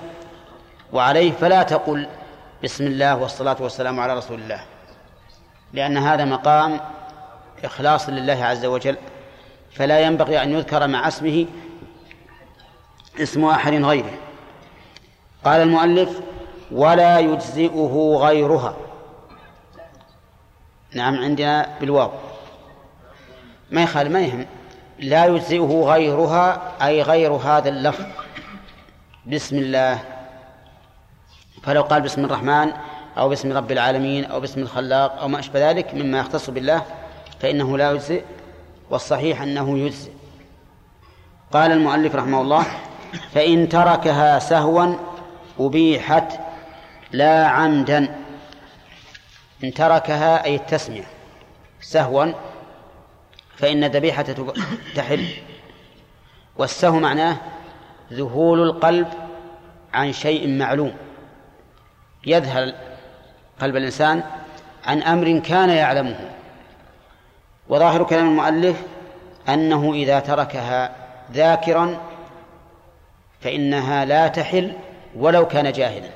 [0.92, 2.06] وعليه فلا تقل
[2.64, 4.60] بسم الله والصلاة والسلام على رسول الله
[5.72, 6.80] لأن هذا مقام
[7.64, 8.96] إخلاص لله عز وجل
[9.72, 11.46] فلا ينبغي أن يذكر مع اسمه
[13.20, 14.18] اسم أحد غيره.
[15.44, 16.20] قال المؤلف
[16.72, 18.76] ولا يجزئه غيرها
[20.94, 22.10] نعم عندنا بالواو.
[23.70, 24.46] ما يخالف ما يهم.
[24.98, 28.04] لا يجزئه غيرها أي غير هذا اللفظ.
[29.26, 29.98] بسم الله.
[31.62, 32.72] فلو قال بسم الرحمن
[33.18, 36.82] أو باسم رب العالمين أو باسم الخلاق أو ما أشبه ذلك مما يختص بالله
[37.40, 38.22] فإنه لا يجزئ.
[38.90, 40.10] والصحيح أنه يجزئ.
[41.52, 42.66] قال المؤلف رحمه الله
[43.32, 44.94] فإن تركها سهوا
[45.60, 46.32] أبيحت
[47.12, 48.23] لا عمدا.
[49.64, 51.04] إن تركها أي التسمية.
[51.80, 52.26] سهوا
[53.56, 54.24] فإن الذبيحة
[54.94, 55.28] تحل.
[56.56, 57.36] والسهو معناه
[58.12, 59.08] ذهول القلب
[59.94, 60.94] عن شيء معلوم.
[62.26, 62.74] يذهل
[63.60, 64.22] قلب الإنسان
[64.84, 66.30] عن أمر كان يعلمه.
[67.68, 68.82] وظاهر كلام المؤلف
[69.48, 70.96] أنه إذا تركها
[71.32, 72.00] ذاكرا
[73.40, 74.72] فإنها لا تحل
[75.16, 76.10] ولو كان جاهلا.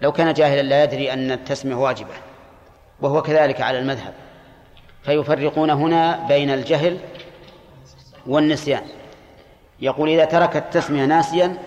[0.00, 2.27] لو كان جاهلا لا يدري أن التسمية واجبة.
[3.00, 4.14] وهو كذلك على المذهب.
[5.02, 6.98] فيفرقون هنا بين الجهل
[8.26, 8.82] والنسيان.
[9.80, 11.58] يقول إذا ترك التسمية ناسيا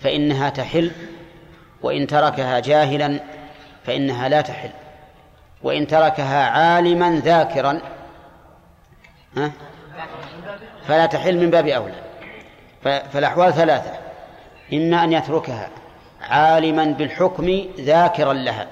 [0.00, 0.90] فإنها تحل
[1.82, 3.20] وإن تركها جاهلا
[3.84, 4.70] فإنها لا تحل.
[5.62, 7.80] وإن تركها عالما ذاكرا
[9.36, 9.52] ها
[10.86, 12.02] فلا تحل من باب أولى.
[12.82, 13.92] فالأحوال ثلاثة.
[14.72, 15.68] إما أن يتركها
[16.20, 18.66] عالما بالحكم ذاكرا لها.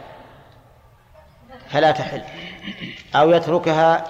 [1.73, 2.23] فلا تحل.
[3.14, 4.05] أو يتركها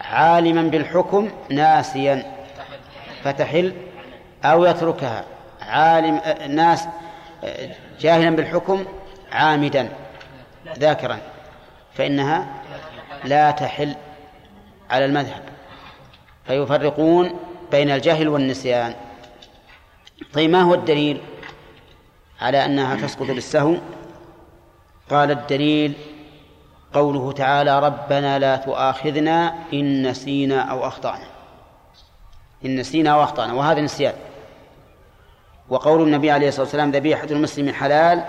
[0.00, 2.34] عالما بالحكم ناسيا.
[3.24, 3.72] فتحل.
[4.44, 5.24] أو يتركها
[5.60, 6.88] عالم ناس
[8.00, 8.84] جاهلا بالحكم
[9.32, 9.88] عامدا
[10.78, 11.18] ذاكرا.
[11.94, 12.46] فإنها
[13.24, 13.94] لا تحل
[14.90, 15.42] على المذهب.
[16.46, 17.40] فيفرقون
[17.70, 18.94] بين الجهل والنسيان.
[20.32, 21.20] طيب ما هو الدليل
[22.40, 23.74] على أنها تسقط بالسهو
[25.10, 25.92] قال الدليل
[26.92, 31.26] قوله تعالى ربنا لا تؤاخذنا إن نسينا أو أخطأنا.
[32.64, 34.14] إن نسينا أو أخطأنا وهذا نسيان.
[35.68, 38.24] وقول النبي عليه الصلاة والسلام ذبيحة المسلم حلال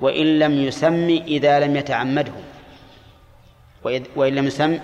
[0.00, 2.32] وإن لم يسم إذا لم يتعمده.
[4.16, 4.78] وإن لم يسم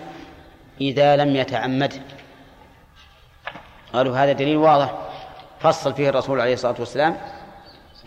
[0.81, 2.01] إذا لم يتعمده.
[3.93, 4.95] قالوا هذا دليل واضح.
[5.61, 7.17] فصل فيه الرسول عليه الصلاة والسلام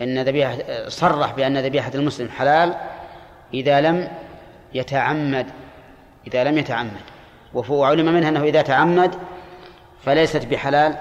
[0.02, 0.56] إن ذبيحة
[0.88, 2.74] صرح بأن ذبيحة المسلم حلال
[3.54, 4.08] إذا لم
[4.74, 5.46] يتعمد
[6.26, 7.00] إذا لم يتعمد.
[7.54, 9.14] وعلم منها أنه إذا تعمد
[10.04, 10.96] فليست بحلال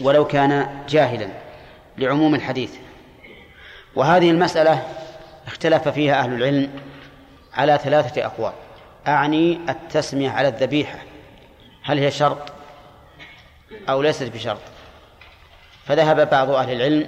[0.00, 1.28] ولو كان جاهلا
[1.98, 2.74] لعموم الحديث.
[3.96, 4.82] وهذه المسألة
[5.46, 6.70] اختلف فيها أهل العلم
[7.54, 8.52] على ثلاثة أقوال.
[9.06, 10.98] أعني التسمية على الذبيحة.
[11.82, 12.52] هل هي شرط
[13.88, 14.60] أو ليست بشرط؟
[15.84, 17.06] فذهب بعض أهل العلم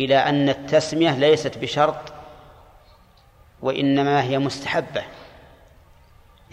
[0.00, 2.09] إلى أن التسمية ليست بشرط
[3.62, 5.02] وإنما هي مستحبة.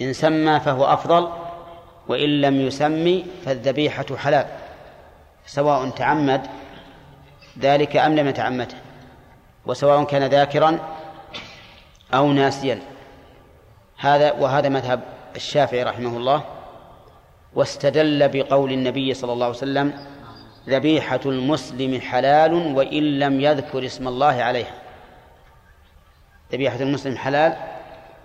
[0.02, 1.30] إن سمى فهو أفضل
[2.08, 4.46] وإن لم يسمي فالذبيحة حلال
[5.46, 6.42] سواء تعمد
[7.60, 8.78] ذلك أم لم يتعمده
[9.66, 10.80] وسواء كان ذاكرا
[12.14, 12.82] أو ناسيا.
[13.98, 15.00] هذا وهذا مذهب
[15.36, 16.44] الشافعي رحمه الله.
[17.56, 19.94] واستدل بقول النبي صلى الله عليه وسلم
[20.70, 24.74] ذبيحة المسلم حلال وإن لم يذكر اسم الله عليها.
[26.52, 27.58] ذبيحة المسلم حلال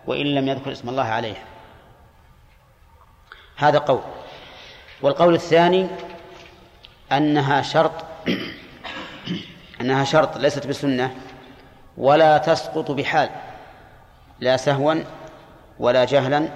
[0.07, 1.45] وإن لم يذكر اسم الله عليها
[3.57, 4.01] هذا قول.
[5.03, 5.89] والقول الثاني
[7.13, 7.93] أنها شرط
[9.81, 11.17] أنها شرط ليست بسنة
[11.97, 13.31] ولا تسقط بحال
[14.41, 14.95] لا سهوا
[15.79, 16.49] ولا جهلا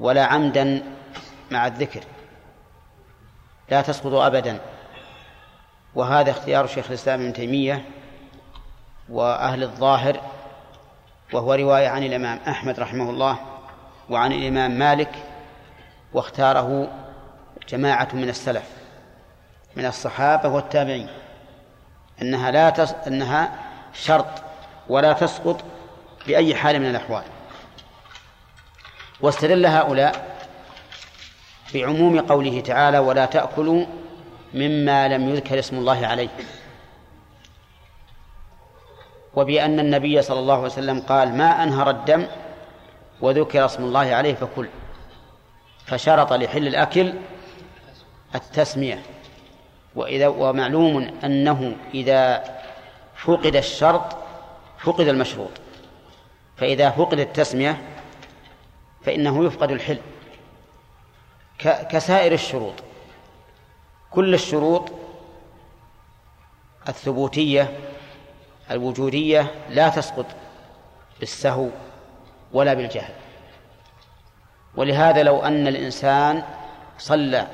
[0.00, 0.82] ولا عمدا
[1.50, 2.00] مع الذكر.
[3.70, 4.60] لا تسقط أبدا.
[5.94, 7.84] وهذا اختيار شيخ الإسلام ابن تيمية
[9.08, 10.20] وأهل الظاهر
[11.34, 13.38] وهو رواية عن الإمام أحمد رحمه الله
[14.10, 15.10] وعن الإمام مالك
[16.12, 16.88] واختاره
[17.68, 18.68] جماعة من السلف
[19.76, 21.08] من الصحابة والتابعين
[22.22, 22.94] أنها لا تس...
[23.06, 23.52] أنها
[23.92, 24.26] شرط
[24.88, 25.60] ولا تسقط
[26.26, 27.22] بأي حال من الأحوال.
[29.20, 30.36] واستدل هؤلاء
[31.74, 33.86] بعموم قوله تعالى ولا تأكلوا
[34.54, 36.28] مما لم يذكر اسم الله عليه
[39.36, 42.26] وبأن النبي صلى الله عليه وسلم قال ما أنهر الدم
[43.20, 44.68] وذكر اسم الله عليه فكل.
[45.86, 47.14] فشرط لحل الأكل
[48.34, 49.02] التسمية.
[49.94, 52.44] وإذا ومعلوم أنه إذا
[53.16, 54.16] فقد الشرط
[54.78, 55.50] فقد المشروط.
[56.56, 57.82] فإذا فقد التسمية
[59.04, 59.98] فإنه يفقد الحل.
[61.58, 62.74] كسائر الشروط.
[64.10, 64.92] كل الشروط
[66.88, 67.78] الثبوتية
[68.70, 70.26] الوجودية لا تسقط
[71.20, 71.68] بالسهو
[72.52, 73.14] ولا بالجهل.
[74.76, 76.42] ولهذا لو أن الإنسان
[76.98, 77.46] صلى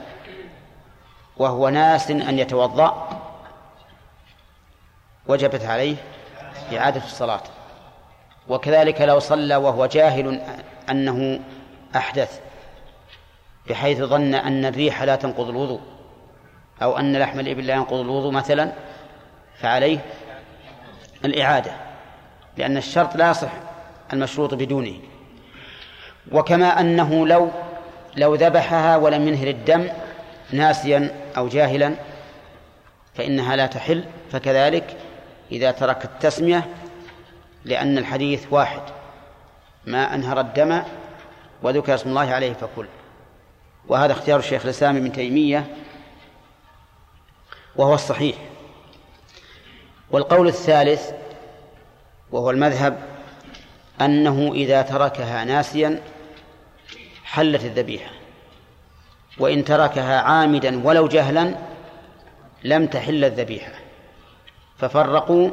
[1.37, 3.09] وهو ناس أن يتوضأ
[5.27, 5.97] وجبت عليه
[6.73, 7.43] إعادة الصلاة.
[8.49, 10.43] وكذلك لو صلى وهو جاهل
[10.91, 11.41] أنه
[11.97, 12.41] أحدث
[13.69, 15.81] بحيث ظن أن الريح لا تنقض الوضوء
[16.83, 18.73] أو أن لحم الإبل لا ينقض الوضوء مثلا
[19.61, 19.99] فعليه
[21.25, 21.73] الإعادة
[22.57, 23.53] لأن الشرط لا يصح
[24.13, 24.95] المشروط بدونه.
[26.33, 27.51] وكما أنه لو
[28.17, 29.89] لو ذبحها ولم ينهر الدم
[30.53, 31.95] ناسيا أو جاهلا
[33.15, 34.05] فإنها لا تحل.
[34.33, 34.97] فكذلك
[35.53, 36.69] إذا ترك التسمية
[37.65, 38.83] لأن الحديث واحد
[39.87, 40.83] ما أنهر الدم
[41.63, 42.87] وذكر اسم الله عليه فكل
[43.89, 45.77] وهذا اختيار الشيخ الإسلام ابن تيمية
[47.77, 48.37] وهو الصحيح.
[50.13, 51.11] والقول الثالث
[52.33, 52.99] وهو المذهب
[54.01, 56.01] أنه إذا تركها ناسيا
[57.25, 58.11] حلت الذبيحة
[59.39, 61.55] وإن تركها عامدا ولو جهلا
[62.65, 63.73] لم تحل الذبيحة
[64.79, 65.51] ففرقوا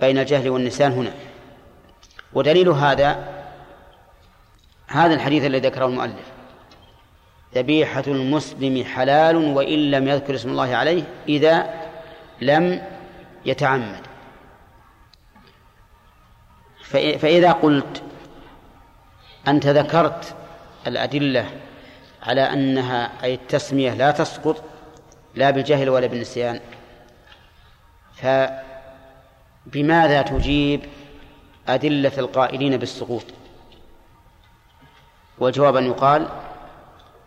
[0.00, 1.12] بين الجهل والنسيان هنا.
[2.32, 3.28] ودليل هذا
[4.86, 6.26] هذا الحديث الذي ذكره المؤلف.
[7.54, 11.66] ذبيحة المسلم حلال وإن لم يذكر اسم الله عليه إذا
[12.40, 12.82] لم
[13.46, 14.06] يتعمد.
[16.92, 18.02] فإذا قلت
[19.48, 20.34] أنت ذكرت
[20.86, 21.50] الأدلة
[22.22, 24.62] على أنها أي التسمية لا تسقط
[25.34, 26.60] لا بالجهل ولا بالنسيان
[29.66, 30.80] فبماذا تجيب
[31.68, 33.24] أدلة القائلين بالسقوط؟
[35.38, 36.28] والجواب أن يقال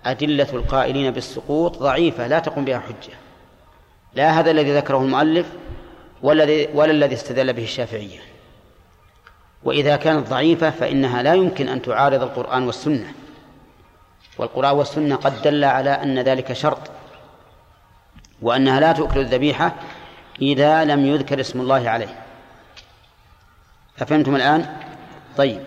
[0.05, 3.13] أدلة القائلين بالسقوط ضعيفة لا تقوم بها حجة.
[4.13, 5.51] لا هذا الذي ذكره المؤلف
[6.23, 8.19] ولا ولا الذي استدل به الشافعية.
[9.63, 13.13] وإذا كانت ضعيفة فإنها لا يمكن أن تعارض القرآن والسنة.
[14.37, 16.91] والقرآن والسنة قد دل على أن ذلك شرط
[18.41, 19.75] وأنها لا تؤكل الذبيحة
[20.41, 22.23] إذا لم يذكر اسم الله عليه.
[23.99, 24.77] أفهمتم الآن؟
[25.37, 25.61] طيب.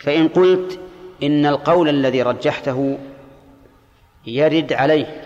[0.00, 0.80] فإن قلت
[1.22, 2.98] إن القول الذي رجحته
[4.26, 5.24] يرد عليه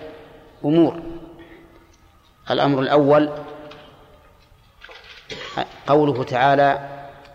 [0.64, 1.03] أمور.
[2.51, 3.30] الأمر الأول
[5.87, 6.89] قوله تعالى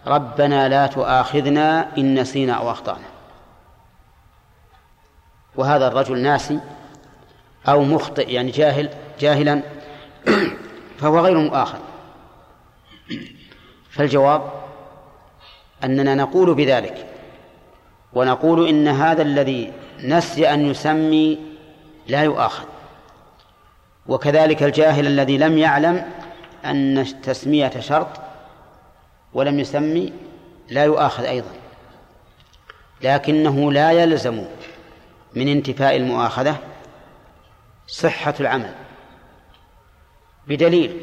[0.07, 3.05] ربنا لا تؤاخذنا إن نسينا أو أخطأنا.
[5.55, 6.59] وهذا الرجل ناسي
[7.67, 8.89] أو مخطئ يعني جاهل
[9.19, 9.61] جاهلا
[10.99, 11.79] فهو غير مؤاخذ.
[13.89, 14.51] فالجواب
[15.83, 17.05] أننا نقول بذلك
[18.13, 21.39] ونقول إن هذا الذي نسي أن يسمي
[22.07, 22.65] لا يؤاخذ.
[24.07, 26.05] وكذلك الجاهل الذي لم يعلم
[26.65, 28.07] أن التسمية شرط
[29.33, 30.13] ولم يسمي
[30.69, 31.51] لا يؤاخذ أيضا.
[33.01, 34.45] لكنه لا يلزم
[35.35, 36.57] من انتفاء المؤاخذة
[37.87, 38.75] صحة العمل.
[40.47, 41.01] بدليل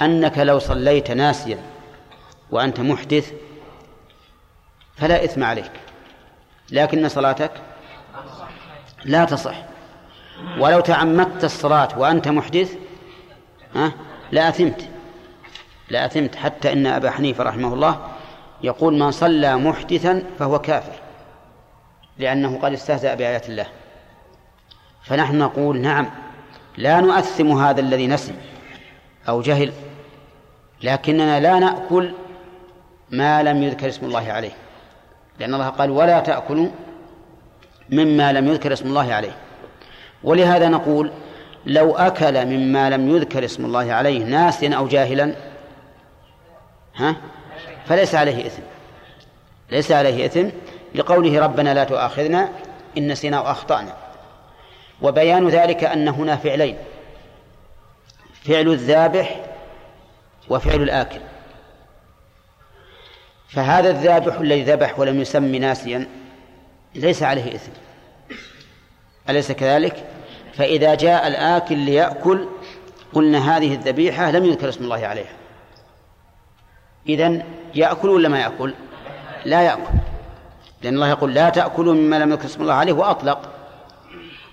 [0.00, 1.62] أنك لو صليت ناسيا
[2.50, 3.32] وأنت محدث
[4.96, 5.72] فلا إثم عليك.
[6.70, 7.52] لكن صلاتك
[9.04, 9.56] لا تصح.
[10.58, 12.76] ولو تعمدت الصلاة وأنت محدث
[14.32, 14.88] لا أثمت.
[15.90, 16.36] لا أثمت.
[16.36, 18.06] حتى إن أبا حنيفة رحمه الله
[18.62, 20.92] يقول من صلى محدثا فهو كافر
[22.18, 23.66] لأنه قد استهزأ بآيات الله.
[25.02, 26.10] فنحن نقول نعم
[26.76, 28.34] لا نؤثم هذا الذي نسي
[29.28, 29.72] أو جهل
[30.82, 32.12] لكننا لا نأكل
[33.10, 34.52] ما لم يذكر اسم الله عليه.
[35.38, 36.68] لأن الله قال ولا تأكلوا
[37.90, 39.36] مما لم يذكر اسم الله عليه.
[40.24, 41.10] ولهذا نقول
[41.66, 45.34] لو أكل مما لم يذكر اسم الله عليه ناسيا أو جاهلا
[46.96, 47.16] ها؟
[47.86, 48.62] فليس عليه إثم.
[49.70, 50.48] ليس عليه إثم
[50.94, 52.48] لقوله ربنا لا تؤاخذنا
[52.98, 53.96] إن نسينا وأخطأنا
[55.02, 56.76] وبيان ذلك أن هنا فعلين
[58.44, 59.40] فعل الذابح
[60.48, 61.20] وفعل الآكل.
[63.48, 66.08] فهذا الذابح الذي ذبح ولم يسمي ناسيا
[66.94, 67.72] ليس عليه إثم.
[69.28, 70.15] أليس كذلك؟
[70.56, 72.48] فإذا جاء الآكل ليأكل
[73.14, 75.32] قلنا هذه الذبيحة لم يذكر اسم الله عليها.
[77.08, 77.42] إذن
[77.74, 78.74] يأكل ولا ما يأكل؟
[79.44, 79.92] لا يأكل.
[80.82, 83.50] لأن الله يقول لا تأكلوا مما لم يذكر اسم الله عليه وأطلق.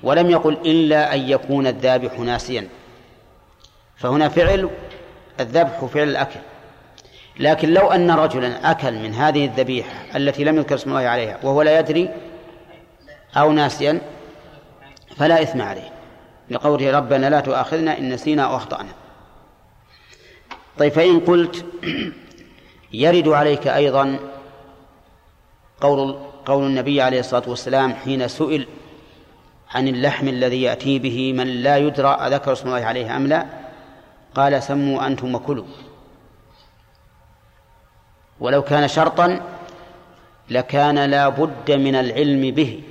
[0.04, 2.68] ولم يقل إلا أن يكون الذابح ناسيا.
[3.96, 4.70] فهنا فعل
[5.40, 6.40] الذبح فعل الأكل.
[7.40, 11.62] لكن لو أن رجلا أكل من هذه الذبيحة التي لم يذكر اسم الله عليها وهو
[11.62, 12.10] لا يدري
[13.38, 14.02] أو ناسيا
[15.18, 15.93] فلا إثم عليه.
[16.50, 18.90] لقوله ربنا لا تؤاخذنا إن نسينا أو أخطأنا.
[20.80, 21.66] طيب فإن قلت
[22.94, 24.20] يرد عليك أيضا
[25.82, 28.68] قول قول النبي عليه الصلاة والسلام حين سئل
[29.72, 33.46] عن اللحم الذي يأتي به من لا يدرى أذكر اسم الله عليه أم لا؟
[34.36, 35.66] قال سموا أنتم وكلوا.
[38.40, 39.42] ولو كان شرطا
[40.50, 42.84] لكان لا بد من العلم به.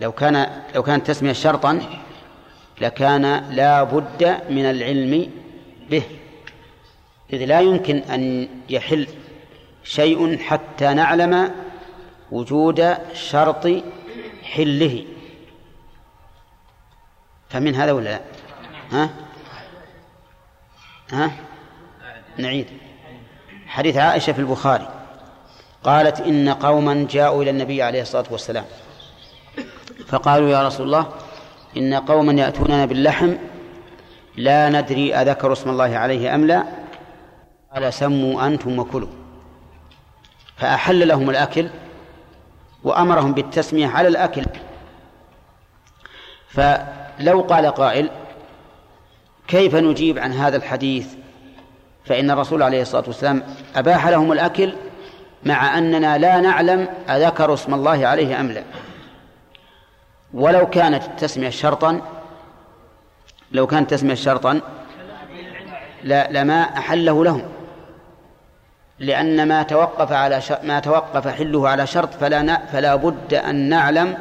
[0.00, 1.80] لو كان لو كانت التسمية شرطا
[2.82, 5.30] لكان لا بد من العلم
[5.90, 6.02] به.
[7.32, 9.08] إذ لا يمكن أن يحل
[9.84, 11.54] شيء حتى نعلم
[12.30, 13.68] وجود شرط
[14.42, 15.04] حله.
[17.50, 18.20] فمن هذا ولا لا؟
[18.92, 19.10] ها؟
[21.12, 21.30] ها؟
[22.38, 22.66] نعيد.
[23.66, 24.88] حديث عائشة في البخاري.
[25.84, 28.64] قالت إن قوما جاءوا إلى النبي عليه الصلاة والسلام.
[30.08, 31.06] فقالوا يا رسول الله
[31.76, 33.34] إن قوما يأتوننا باللحم
[34.36, 36.64] لا ندري أذكر اسم الله عليه أم لا.
[37.74, 39.08] قال سموا أنتم وكلوا.
[40.56, 41.68] فأحل لهم الأكل
[42.84, 44.44] وأمرهم بالتسمية على الأكل.
[46.48, 48.10] فلو قال قائل
[49.48, 51.06] كيف نجيب عن هذا الحديث؟
[52.04, 53.42] فإن الرسول عليه الصلاة والسلام
[53.76, 54.72] أباح لهم الأكل
[55.44, 58.62] مع أننا لا نعلم أذكروا اسم الله عليه أم لا.
[60.34, 62.00] ولو كانت التسمية شرطا
[63.52, 64.60] لو كانت التسمية شرطا
[66.04, 67.42] لا لما أحله لهم.
[68.98, 74.18] لأن ما توقف على ما توقف حله على شرط فلا فلا بد أن نعلم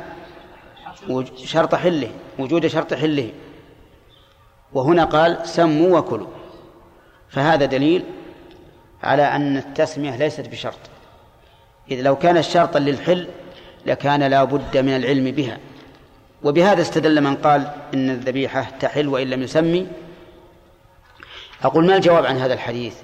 [1.36, 3.32] شرط حله وجود شرط حله.
[4.74, 6.28] وهنا قال سموا وكلوا.
[7.30, 8.04] فهذا دليل
[9.04, 10.80] على أن التسمية ليست بشرط.
[11.92, 13.28] إذ لو كان شرطا للحل
[13.86, 15.58] لكان لا بد من العلم بها.
[16.44, 19.88] وبهذا استدل من قال إن الذبيحة تحل وإن لم يسمي.
[21.64, 22.96] أقول ما الجواب عن هذا الحديث؟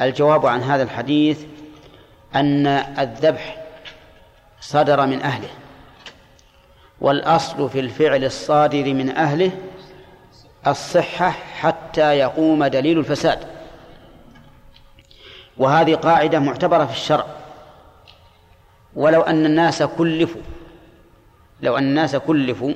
[0.00, 1.44] الجواب عن هذا الحديث
[2.34, 3.56] أن الذبح
[4.60, 5.48] صدر من أهله
[7.00, 9.50] والأصل في الفعل الصادر من أهله
[10.66, 13.38] الصحة حتى يقوم دليل الفساد.
[15.58, 17.26] وهذه قاعدة معتبرة في الشرع.
[18.96, 20.40] ولو أن الناس كلفوا
[21.62, 22.72] لو أن الناس كلفوا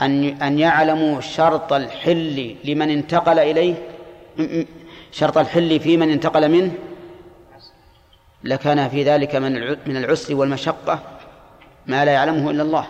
[0.00, 3.74] أن أن يعلموا شرط الحل لمن انتقل إليه
[5.12, 6.72] شرط الحل في من انتقل منه
[8.44, 11.00] لكان في ذلك من من العسر والمشقة
[11.86, 12.86] ما لا يعلمه إلا الله.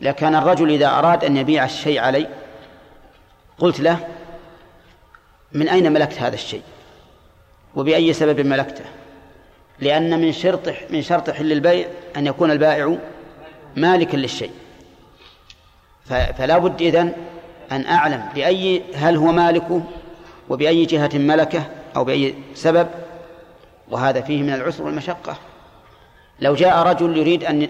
[0.00, 2.28] لكان الرجل إذا أراد أن يبيع الشيء علي
[3.58, 4.08] قلت له
[5.52, 6.62] من أين ملكت هذا الشيء؟
[7.74, 8.84] وبأي سبب ملكته؟
[9.80, 11.86] لأن من شرط من شرط حل البيع
[12.16, 12.96] أن يكون البائع
[13.76, 14.50] مالكا للشيء.
[16.08, 17.12] فلا بد إذن
[17.72, 19.82] أن أعلم بأي هل هو مالكه
[20.48, 21.66] وبأي جهة ملكه
[21.96, 22.88] أو بأي سبب
[23.88, 25.36] وهذا فيه من العسر والمشقة.
[26.40, 27.68] لو جاء رجل يريد أن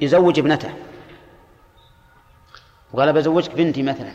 [0.00, 0.70] يزوج ابنته
[2.92, 4.12] وقال بزوجك بنتي مثلا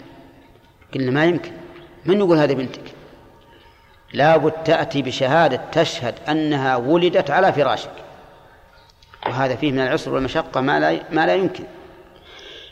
[0.94, 1.52] قلنا ما يمكن
[2.06, 2.82] من يقول هذه بنتك؟
[4.14, 7.92] لابد تأتي بشهادة تشهد أنها ولدت على فراشك.
[9.26, 11.64] وهذا فيه من العسر والمشقة ما لا ما لا يمكن.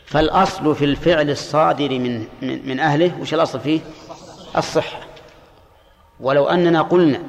[0.06, 3.80] فالأصل في الفعل الصادر من من, من أهله وش الأصل فيه؟
[4.56, 5.00] الصحة.
[6.20, 7.22] ولو أننا قلنا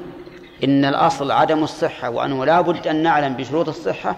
[0.64, 4.16] إن الأصل عدم الصحة وأنه لا بد أن نعلم بشروط الصحة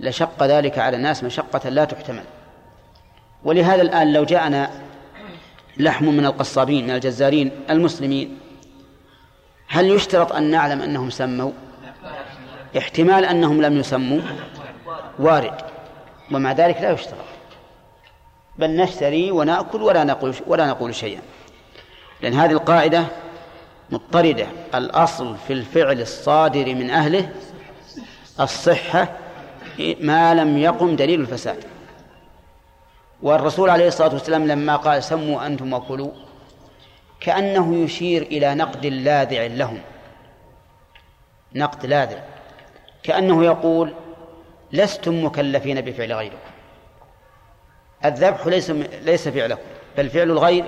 [0.00, 2.24] لشق ذلك على الناس مشقة لا تحتمل.
[3.44, 4.70] ولهذا الآن لو جاءنا
[5.76, 8.38] لحم من القصابين من الجزارين المسلمين
[9.68, 11.52] هل يشترط أن نعلم أنهم سموا؟
[12.78, 14.20] احتمال أنهم لم يسموا
[15.18, 15.54] وارد
[16.32, 17.16] ومع ذلك لا يشترط
[18.58, 21.20] بل نشتري ونأكل ولا نقول ولا نقول شيئا.
[22.20, 23.04] لأن هذه القاعدة
[23.90, 24.46] مضطردة.
[24.74, 27.32] الأصل في الفعل الصادر من أهله
[28.40, 29.08] الصحة
[30.00, 31.64] ما لم يقم دليل الفساد.
[33.22, 36.10] والرسول عليه الصلاة والسلام لما قال سموا أنتم وكلوا
[37.20, 39.80] كأنه يشير إلى نقد لاذع لهم.
[41.54, 42.18] نقد لاذع.
[43.02, 43.92] كأنه يقول
[44.72, 46.36] لستم مكلفين بفعل غيركم.
[48.04, 48.70] الذبح ليس
[49.02, 49.62] ليس فعلكم
[49.96, 50.64] بل فعل الغير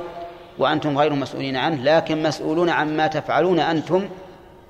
[0.59, 4.09] وأنتم غير مسؤولين عنه لكن مسؤولون عما تفعلون أنتم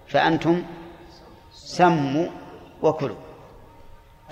[0.08, 0.62] فأنتم
[1.52, 2.26] سموا
[2.82, 3.16] وكلوا.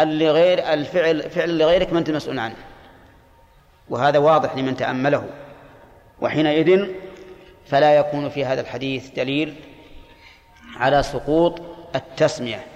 [0.00, 2.56] اللي غير الفعل فعل لغيرك ما أنت مسؤول عنه.
[3.88, 5.28] وهذا واضح لمن تأمله.
[6.20, 6.86] وحينئذ
[7.66, 9.54] فلا يكون في هذا الحديث دليل
[10.76, 11.62] على سقوط
[11.94, 12.71] التسمية.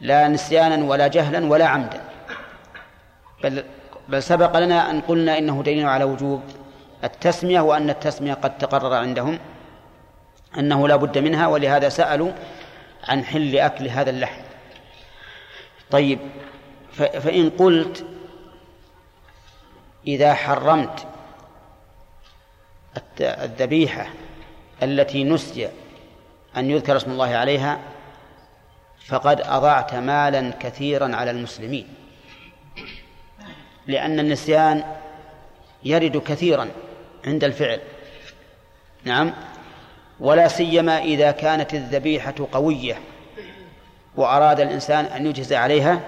[0.00, 2.00] لا نسيانا ولا جهلا ولا عمدا.
[3.44, 3.64] بل
[4.08, 6.42] بل سبق لنا أن قلنا إنه دليل على وجوب
[7.04, 9.38] التسمية وأن التسمية قد تقرر عندهم
[10.58, 12.32] أنه لا بد منها ولهذا سألوا
[13.08, 14.42] عن حل أكل هذا اللحم.
[15.90, 16.18] طيب
[16.92, 18.04] فإن قلت
[20.06, 21.06] إذا حرمت
[23.20, 24.06] الذبيحة
[24.82, 25.68] التي نسي
[26.56, 27.78] أن يذكر اسم الله عليها
[29.08, 31.88] فقد أضعت مالا كثيرا على المسلمين.
[33.86, 34.84] لأن النسيان
[35.84, 36.68] يرد كثيرا
[37.26, 37.80] عند الفعل.
[39.04, 39.32] نعم.
[40.20, 42.98] ولا سيما إذا كانت الذبيحة قوية
[44.16, 46.00] وأراد الإنسان أن يجهز عليها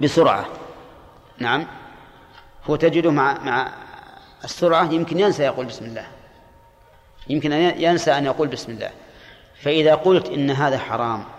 [0.00, 0.46] بسرعة.
[1.38, 1.66] نعم.
[2.64, 3.72] هو تجده مع مع
[4.44, 6.06] السرعة يمكن ينسى يقول بسم الله.
[7.28, 8.90] يمكن أن ينسى أن يقول بسم الله.
[9.62, 11.35] فإذا قلت إن هذا حرام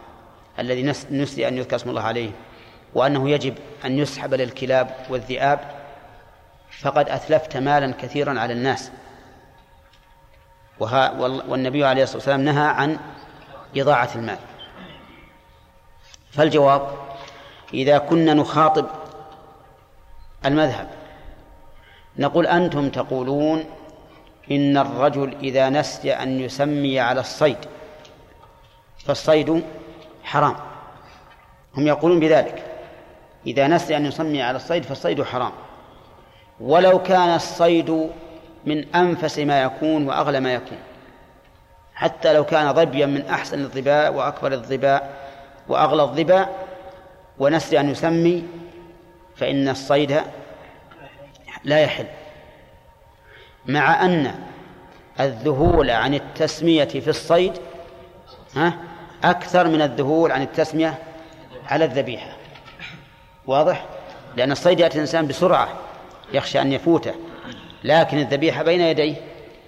[0.59, 2.31] الذي نسي أن يذكر اسم الله عليه
[2.93, 3.55] وأنه يجب
[3.85, 5.59] أن يسحب للكلاب والذئاب
[6.81, 8.91] فقد أتلفت مالا كثيرا على الناس.
[10.79, 11.11] وها
[11.47, 12.97] والنبي عليه الصلاة والسلام نهى عن
[13.77, 14.37] إضاعة المال.
[16.31, 16.91] فالجواب
[17.73, 18.85] إذا كنا نخاطب
[20.45, 20.89] المذهب
[22.17, 23.65] نقول أنتم تقولون
[24.51, 27.57] إن الرجل إذا نسي أن يسمي على الصيد
[29.05, 29.63] فالصيد
[30.27, 30.55] حرام.
[31.77, 32.63] هم يقولون بذلك.
[33.47, 35.51] إذا نسي أن يسمي على الصيد فالصيد حرام.
[36.59, 38.09] ولو كان الصيد
[38.65, 40.77] من أنفس ما يكون وأغلى ما يكون.
[41.95, 45.29] حتى لو كان ظبيا من أحسن الظباء وأكبر الظباء
[45.67, 46.67] وأغلى الظباء
[47.39, 48.43] ونسي أن يسمي
[49.35, 50.21] فإن الصيد
[51.63, 52.05] لا يحل.
[53.65, 54.35] مع أن
[55.19, 57.53] الذهول عن التسمية في الصيد
[58.55, 58.86] ها
[59.23, 60.97] أكثر من الذهول عن التسمية
[61.67, 62.29] على الذبيحة.
[63.47, 63.85] واضح؟
[64.35, 65.69] لأن الصيد يأتي الإنسان بسرعة
[66.33, 67.13] يخشى أن يفوته.
[67.83, 69.15] لكن الذبيحة بين يديه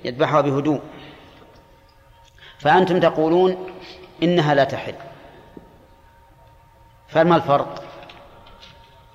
[0.06, 0.82] يذبحها بهدوء.
[2.60, 3.68] فأنتم تقولون
[4.24, 4.96] إنها لا تحل.
[7.08, 7.84] فما الفرق؟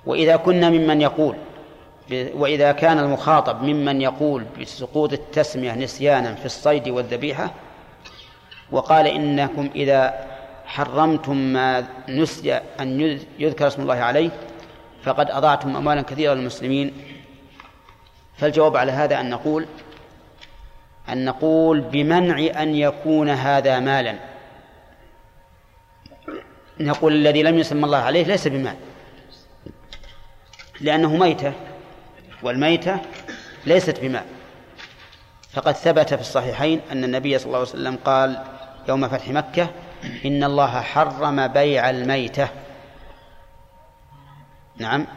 [0.05, 1.35] وإذا كنا ممن يقول
[2.11, 7.51] وإذا كان المخاطب ممن يقول بسقوط التسمية نسيانا في الصيد والذبيحة
[8.71, 10.27] وقال إنكم إذا
[10.65, 14.29] حرمتم ما نسي أن يذكر اسم الله عليه
[15.03, 16.93] فقد أضعتم أموالا كثيرة للمسلمين.
[18.37, 19.65] فالجواب على هذا أن نقول
[21.09, 24.15] أن نقول بمنع أن يكون هذا مالا.
[26.79, 28.75] نقول الذي لم يسمى الله عليه ليس بمال.
[30.81, 31.53] لأنه ميتة
[32.43, 32.99] والميتة
[33.65, 34.25] ليست بمال.
[35.53, 38.43] فقد ثبت في الصحيحين أن النبي صلى الله عليه وسلم قال
[38.87, 39.69] يوم فتح مكة
[40.25, 42.47] إن الله حرم بيع الميتة.
[44.77, 45.07] نعم.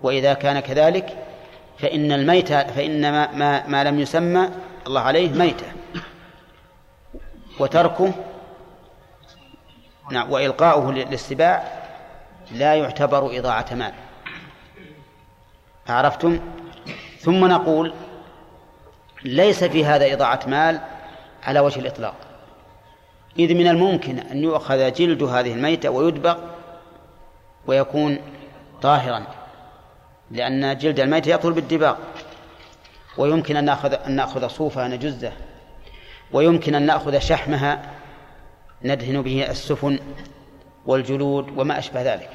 [0.00, 1.16] وإذا كان كذلك
[1.78, 4.48] فإن الميتة فإن ما, ما, ما لم يسمى
[4.86, 5.66] الله عليه ميتة.
[7.58, 8.12] وتركه
[10.10, 11.80] نعم وإلقاؤه للسباع
[12.50, 13.92] لا يعتبر إضاعة مال.
[15.88, 16.40] عرفتم؟
[17.20, 17.94] ثم نقول
[19.24, 20.80] ليس في هذا إضاعة مال
[21.42, 22.29] على وجه الإطلاق.
[23.38, 26.38] إذ من الممكن أن يؤخذ جلد هذه الميتة ويدبغ
[27.66, 28.18] ويكون
[28.82, 29.26] طاهرا
[30.30, 31.96] لأن جلد الميتة يطول بالدباغ.
[33.18, 35.32] ويمكن أن نأخذ أن نأخذ صوفها نجزه.
[36.32, 37.82] ويمكن أن نأخذ شحمها
[38.82, 39.98] ندهن به السفن
[40.86, 42.30] والجلود وما أشبه ذلك.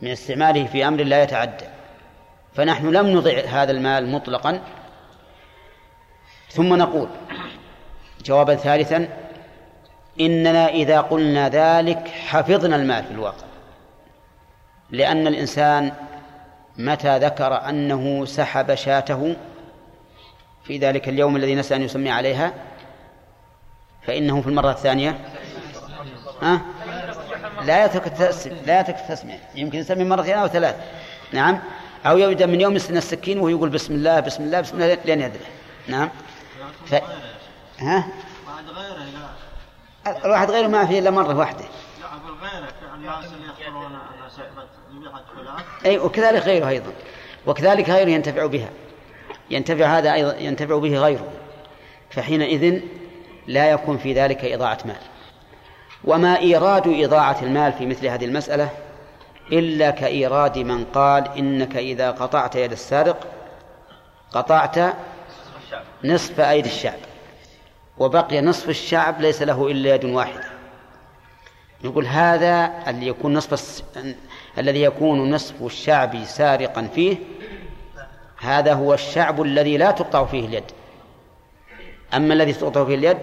[0.00, 1.64] من استعماله في أمر لا يتعدى.
[2.54, 4.60] فنحن لم نضع هذا المال مطلقا.
[6.50, 7.08] ثم نقول
[8.24, 9.27] جوابا ثالثا
[10.20, 13.46] إننا إذا قلنا ذلك حفظنا المال في الواقع.
[14.90, 15.92] لأن الإنسان
[16.78, 19.36] متى ذكر أنه سحب شاته
[20.64, 22.52] في ذلك اليوم الذي نسى أن يسمي عليها
[24.02, 25.18] فإنه في المرة الثانية؟
[26.42, 26.60] ها؟
[27.64, 28.12] لا يترك
[28.66, 29.40] لا يترك التسمية.
[29.54, 30.76] يمكن يسمي مرتين أو ثلاث.
[31.32, 31.58] نعم؟
[32.06, 35.20] أو يبدأ من يوم يسن السكين وهو يقول بسم الله بسم الله بسم الله لين
[35.20, 35.44] يدري.
[35.88, 36.10] نعم؟
[36.86, 36.94] ف...
[37.78, 38.08] ها؟
[40.06, 41.64] الواحد غيره ما فيه إلا مرة واحدة.
[45.86, 46.92] أي وكذلك غيره أيضا.
[47.46, 48.68] وكذلك غيره ينتفع بها.
[49.50, 51.26] ينتفع هذا أيضا ينتفع به غيره.
[52.10, 52.80] فحينئذ
[53.46, 54.96] لا يكون في ذلك إضاعة مال.
[56.04, 58.70] وما إيراد إضاعة المال في مثل هذه المسألة
[59.52, 63.26] إلا كإيراد من قال إنك إذا قطعت يد السارق
[64.32, 64.78] قطعت
[66.04, 66.98] نصف أيدي الشعب.
[67.98, 70.44] وبقي نصف الشعب ليس له إلا يد واحدة.
[71.84, 73.82] يقول هذا اللي يكون نصف
[74.58, 77.16] الذي يكون نصف الشعب سارقا فيه
[78.36, 80.64] هذا هو الشعب الذي لا تقطع فيه اليد.
[82.14, 83.18] أما الذي تقطع فيه اليد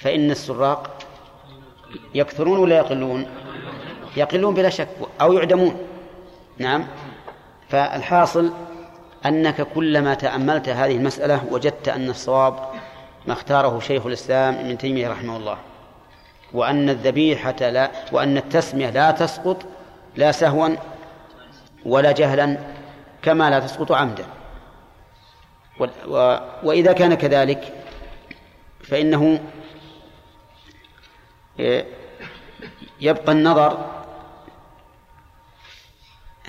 [0.00, 1.02] فإن السراق
[2.14, 3.26] يكثرون ولا يقلون؟
[4.16, 4.88] يقلون بلا شك
[5.20, 5.76] أو يعدمون.
[6.58, 6.86] نعم.
[7.68, 8.52] فالحاصل
[9.26, 12.75] أنك كلما تأملت هذه المسألة وجدت أن الصواب
[13.26, 15.58] ما اختاره شيخ الإسلام ابن تيمية رحمه الله.
[16.52, 19.56] وأن الذبيحة لا وأن التسمية لا تسقط
[20.16, 20.68] لا سهوا
[21.84, 22.58] ولا جهلا
[23.22, 24.24] كما لا تسقط عمدا.
[26.62, 27.72] وإذا كان كذلك
[28.82, 29.40] فإنه
[33.00, 33.78] يبقى النظر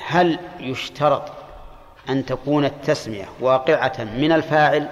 [0.06, 1.32] هل يشترط
[2.10, 4.90] أن تكون التسمية واقعة من الفاعل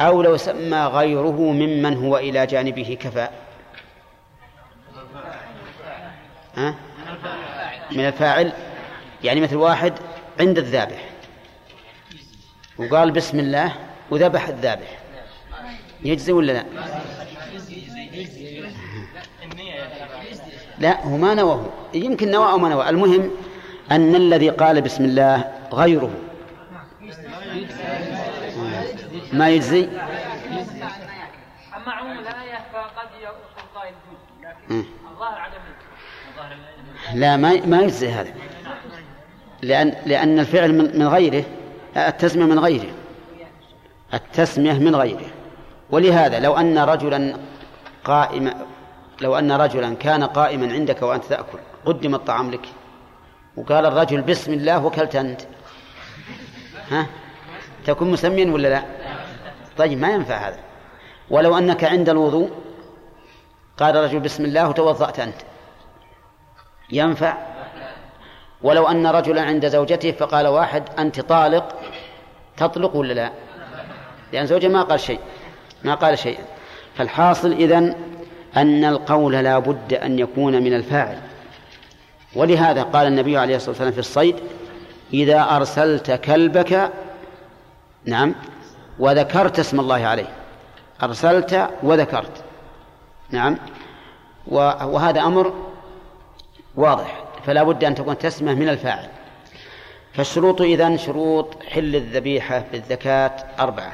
[0.00, 3.28] أو لو سمى غيره ممن هو إلى جانبه كفى.
[6.56, 6.74] ها؟
[7.92, 8.52] من الفاعل
[9.24, 9.92] يعني مثل واحد
[10.40, 11.08] عند الذابح.
[12.78, 13.72] وقال بسم الله
[14.10, 14.98] وذبح الذابح.
[16.04, 16.64] يجزي ولا لا؟
[20.78, 22.88] لا هو ما نواه يمكن نوى أو ما نوى.
[22.88, 23.30] المهم
[23.90, 26.10] أن الذي قال بسم الله غيره.
[29.32, 29.88] ما يجزي؟
[31.76, 33.36] أما عموم الآية فقد يقول
[33.74, 33.94] قائل
[35.10, 35.60] الظاهر عدم
[37.14, 38.32] لا ما ما يجزي هذا.
[39.62, 41.44] لأن لأن الفعل من, من غيره
[41.96, 42.92] التسمية من غيره.
[44.14, 45.30] التسمية من غيره.
[45.90, 47.36] ولهذا لو أن رجلا
[48.04, 48.66] قائما
[49.20, 52.68] لو أن رجلا كان قائما عندك وأنت تأكل قدم الطعام لك.
[53.56, 55.40] وقال الرجل بسم الله وكلت أنت.
[56.90, 57.06] ها؟
[57.86, 58.82] تكون مسميا ولا لا؟
[59.78, 60.58] طيب ما ينفع هذا.
[61.30, 62.50] ولو أنك عند الوضوء
[63.78, 65.36] قال الرجل بسم الله وتوضأت أنت.
[66.92, 67.36] ينفع؟
[68.62, 71.74] ولو أن رجلا عند زوجته فقال واحد أنت طالق
[72.56, 73.32] تطلق ولا لا؟
[74.32, 75.20] لأن زوجة ما قال شيء
[75.84, 76.44] ما قال شيئا
[76.96, 77.96] فالحاصل إذن
[78.56, 81.18] أن القول لا بد أن يكون من الفاعل.
[82.36, 84.36] ولهذا قال النبي عليه الصلاة والسلام في الصيد
[85.14, 86.90] إذا أرسلت كلبك
[88.04, 88.34] نعم
[88.98, 90.28] وذكرت اسم الله عليه.
[91.02, 92.44] أرسلت وذكرت.
[93.30, 93.58] نعم.
[94.46, 95.52] وهذا أمر
[96.74, 97.24] واضح.
[97.46, 99.08] فلا بد أن تكون تسمة من الفاعل.
[100.14, 103.92] فالشروط إذن شروط حل الذبيحة بالزكاة أربعة.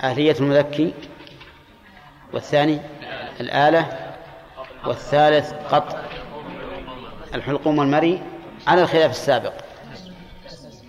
[0.00, 0.94] أهلية المذكي
[2.32, 2.80] والثاني
[3.40, 4.14] الآلة
[4.86, 5.98] والثالث قطع
[7.34, 8.22] الحلقوم والمري
[8.66, 9.52] على الخلاف السابق.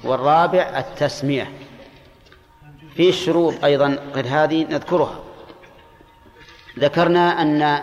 [0.03, 1.64] والرابع التسمية.
[2.95, 5.19] في شروط أيضا غير هذه نذكرها.
[6.79, 7.79] ذكرنا أن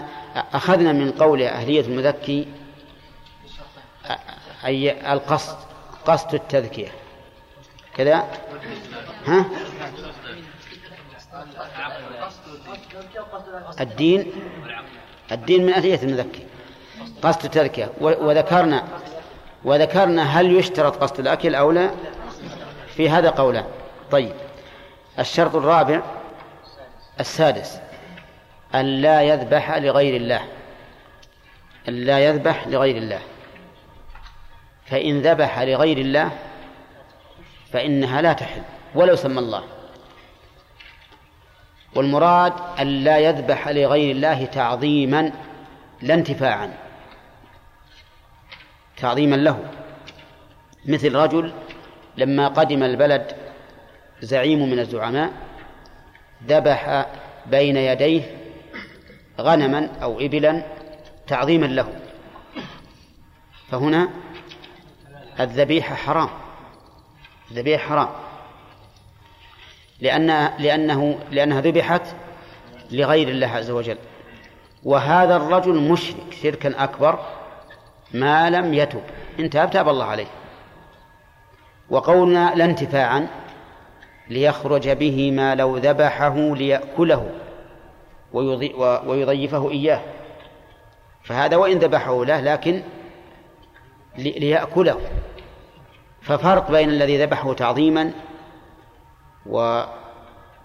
[0.54, 2.48] أخذنا من قول أهلية المذكي
[4.64, 5.56] أي القصد
[6.06, 6.88] قصد التذكية.
[7.96, 8.28] كذا؟
[9.26, 9.44] ها؟
[13.80, 14.32] الدين
[15.32, 16.46] الدين من أهلية المذكي.
[17.22, 17.92] قصد التذكية.
[18.00, 18.84] وذكرنا
[19.64, 21.90] وذكرنا هل يشترط قصد الأكل أو لا؟
[22.96, 23.64] في هذا قولان
[24.10, 24.32] طيب.
[25.18, 26.02] الشرط الرابع
[27.20, 27.80] السادس
[28.74, 30.48] أن لا يذبح لغير الله
[31.88, 33.20] أن لا يذبح لغير الله.
[34.86, 36.30] فإن ذبح لغير الله
[37.72, 38.62] فإنها لا تحل
[38.94, 39.64] ولو سمى الله.
[41.94, 45.32] والمراد أن لا يذبح لغير الله تعظيما
[46.02, 46.74] لا انتفاعا
[48.96, 49.64] تعظيما له.
[50.86, 51.52] مثل رجل
[52.16, 53.41] لما قدم البلد
[54.22, 55.32] زعيم من الزعماء
[56.46, 57.06] ذبح
[57.46, 58.22] بين يديه
[59.40, 60.62] غنما أو إبلا
[61.26, 62.00] تعظيما له.
[63.70, 64.08] فهنا
[65.40, 66.28] الذبيحة حرام
[67.50, 68.08] الذبيحة حرام.
[70.00, 72.02] لأن لأنه لأنها ذبحت
[72.90, 73.98] لغير الله عز وجل.
[74.84, 77.18] وهذا الرجل مشرك شركا أكبر
[78.14, 79.02] ما لم يتب.
[79.40, 80.26] إن تاب تاب الله عليه.
[81.90, 83.41] وقولنا لا انتفاعا.
[84.32, 87.30] ليخرج به ما لو ذبحه ليأكله
[89.06, 90.00] ويضيفه إياه.
[91.22, 92.82] فهذا وإن ذبحه له لكن
[94.18, 95.00] ليأكله.
[96.22, 98.12] ففرق بين الذي ذبحه تعظيما
[99.46, 99.82] و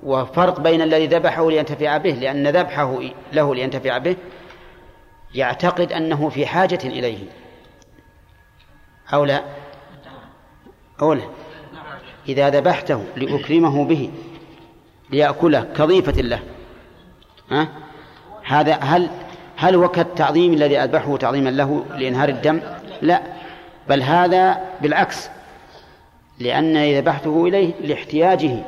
[0.03, 2.99] وفرق بين الذي ذبحه لينتفع به لأن ذبحه
[3.33, 4.15] له لينتفع به
[5.35, 7.19] يعتقد أنه في حاجة إليه.
[9.13, 9.43] أو لا؟
[11.01, 11.23] أو لا.
[12.29, 14.09] إذا ذبحته لأكرمه به
[15.09, 16.39] ليأكله كضيفة له.
[17.51, 17.67] ها؟
[18.43, 19.09] هذا هل
[19.55, 22.61] هل هو كالتعظيم الذي أذبحه تعظيما له لإنهار الدم؟
[23.01, 23.21] لا
[23.89, 25.29] بل هذا بالعكس.
[26.39, 28.63] لأن ذبحته إليه لاحتياجه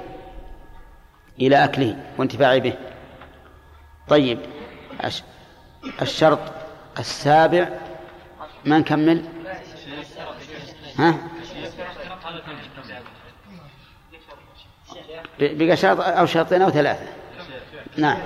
[1.40, 2.74] إلى أكله وانتفاعه به.
[4.08, 4.40] طيب
[6.02, 6.40] الشرط
[7.00, 7.70] السابع
[8.66, 9.24] ما نكمل
[10.98, 11.16] ها؟
[15.40, 17.06] بقى شرط أو شرطين أو ثلاثة.
[17.98, 18.18] نعم.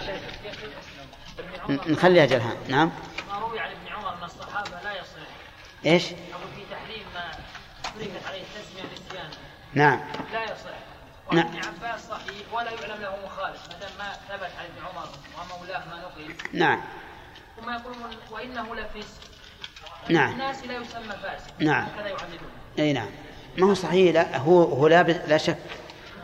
[1.69, 2.91] نخليها جلها نعم.
[3.29, 5.29] ما روي عن ابن عمر أن الصحابة لا يصح.
[5.85, 7.31] إيش؟ أقول في تحريم ما
[7.83, 9.29] فرقت عليه التسمية نسيان
[9.73, 9.99] نعم.
[10.33, 10.53] لا يصح.
[11.31, 11.47] نعم.
[11.47, 15.09] ابن عباس صحيح ولا يعلم له مخالف ما دام ما ثبت عن ابن عمر
[15.39, 16.33] ومولاه ما نقل.
[16.53, 16.81] نعم.
[17.61, 19.21] ثم يقولون وإنه لفسق
[20.09, 20.31] نعم.
[20.33, 21.53] الناس لا يسمى فاسق.
[21.59, 21.85] نعم.
[21.85, 22.51] هكذا يعلمون.
[22.79, 23.09] إي نعم.
[23.57, 25.57] ما هو صحيح لا هو هو لا, لا شك.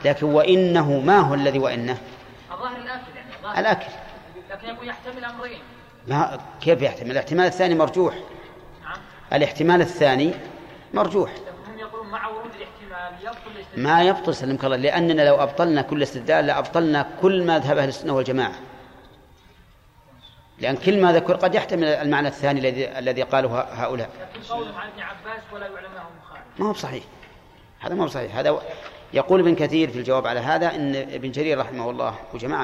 [0.05, 1.97] لكن وإنه ما هو الذي وإنه؟
[2.51, 3.91] الظاهر الآكل يعني الآكل.
[4.51, 5.61] لكن يقول يحتمل أمرين.
[6.07, 8.15] ما كيف يحتمل؟ الاحتمال الثاني مرجوح.
[8.83, 8.97] نعم.
[9.33, 10.33] الاحتمال الثاني
[10.93, 11.31] مرجوح.
[11.67, 13.83] هم يقولون مع ورود الاحتمال يبطل الاستدلال.
[13.83, 18.13] ما يبطل سلمك الله لأننا لو أبطلنا كل استدلال لأبطلنا كل ما ذهب أهل السنة
[18.13, 18.55] والجماعة.
[20.59, 24.09] لأن كل ما ذكر قد يحتمل المعنى الثاني الذي الذي قاله هؤلاء.
[24.21, 26.59] لكن قولهم عن ابن عباس ولا يعلم له مخالف.
[26.59, 27.03] ما هو بصحيح.
[27.79, 28.35] هذا ما هو بصحيح.
[28.35, 28.61] هذا
[29.13, 32.57] يقول ابن كثير في الجواب على هذا إن ابن جرير رحمه الله وجماعة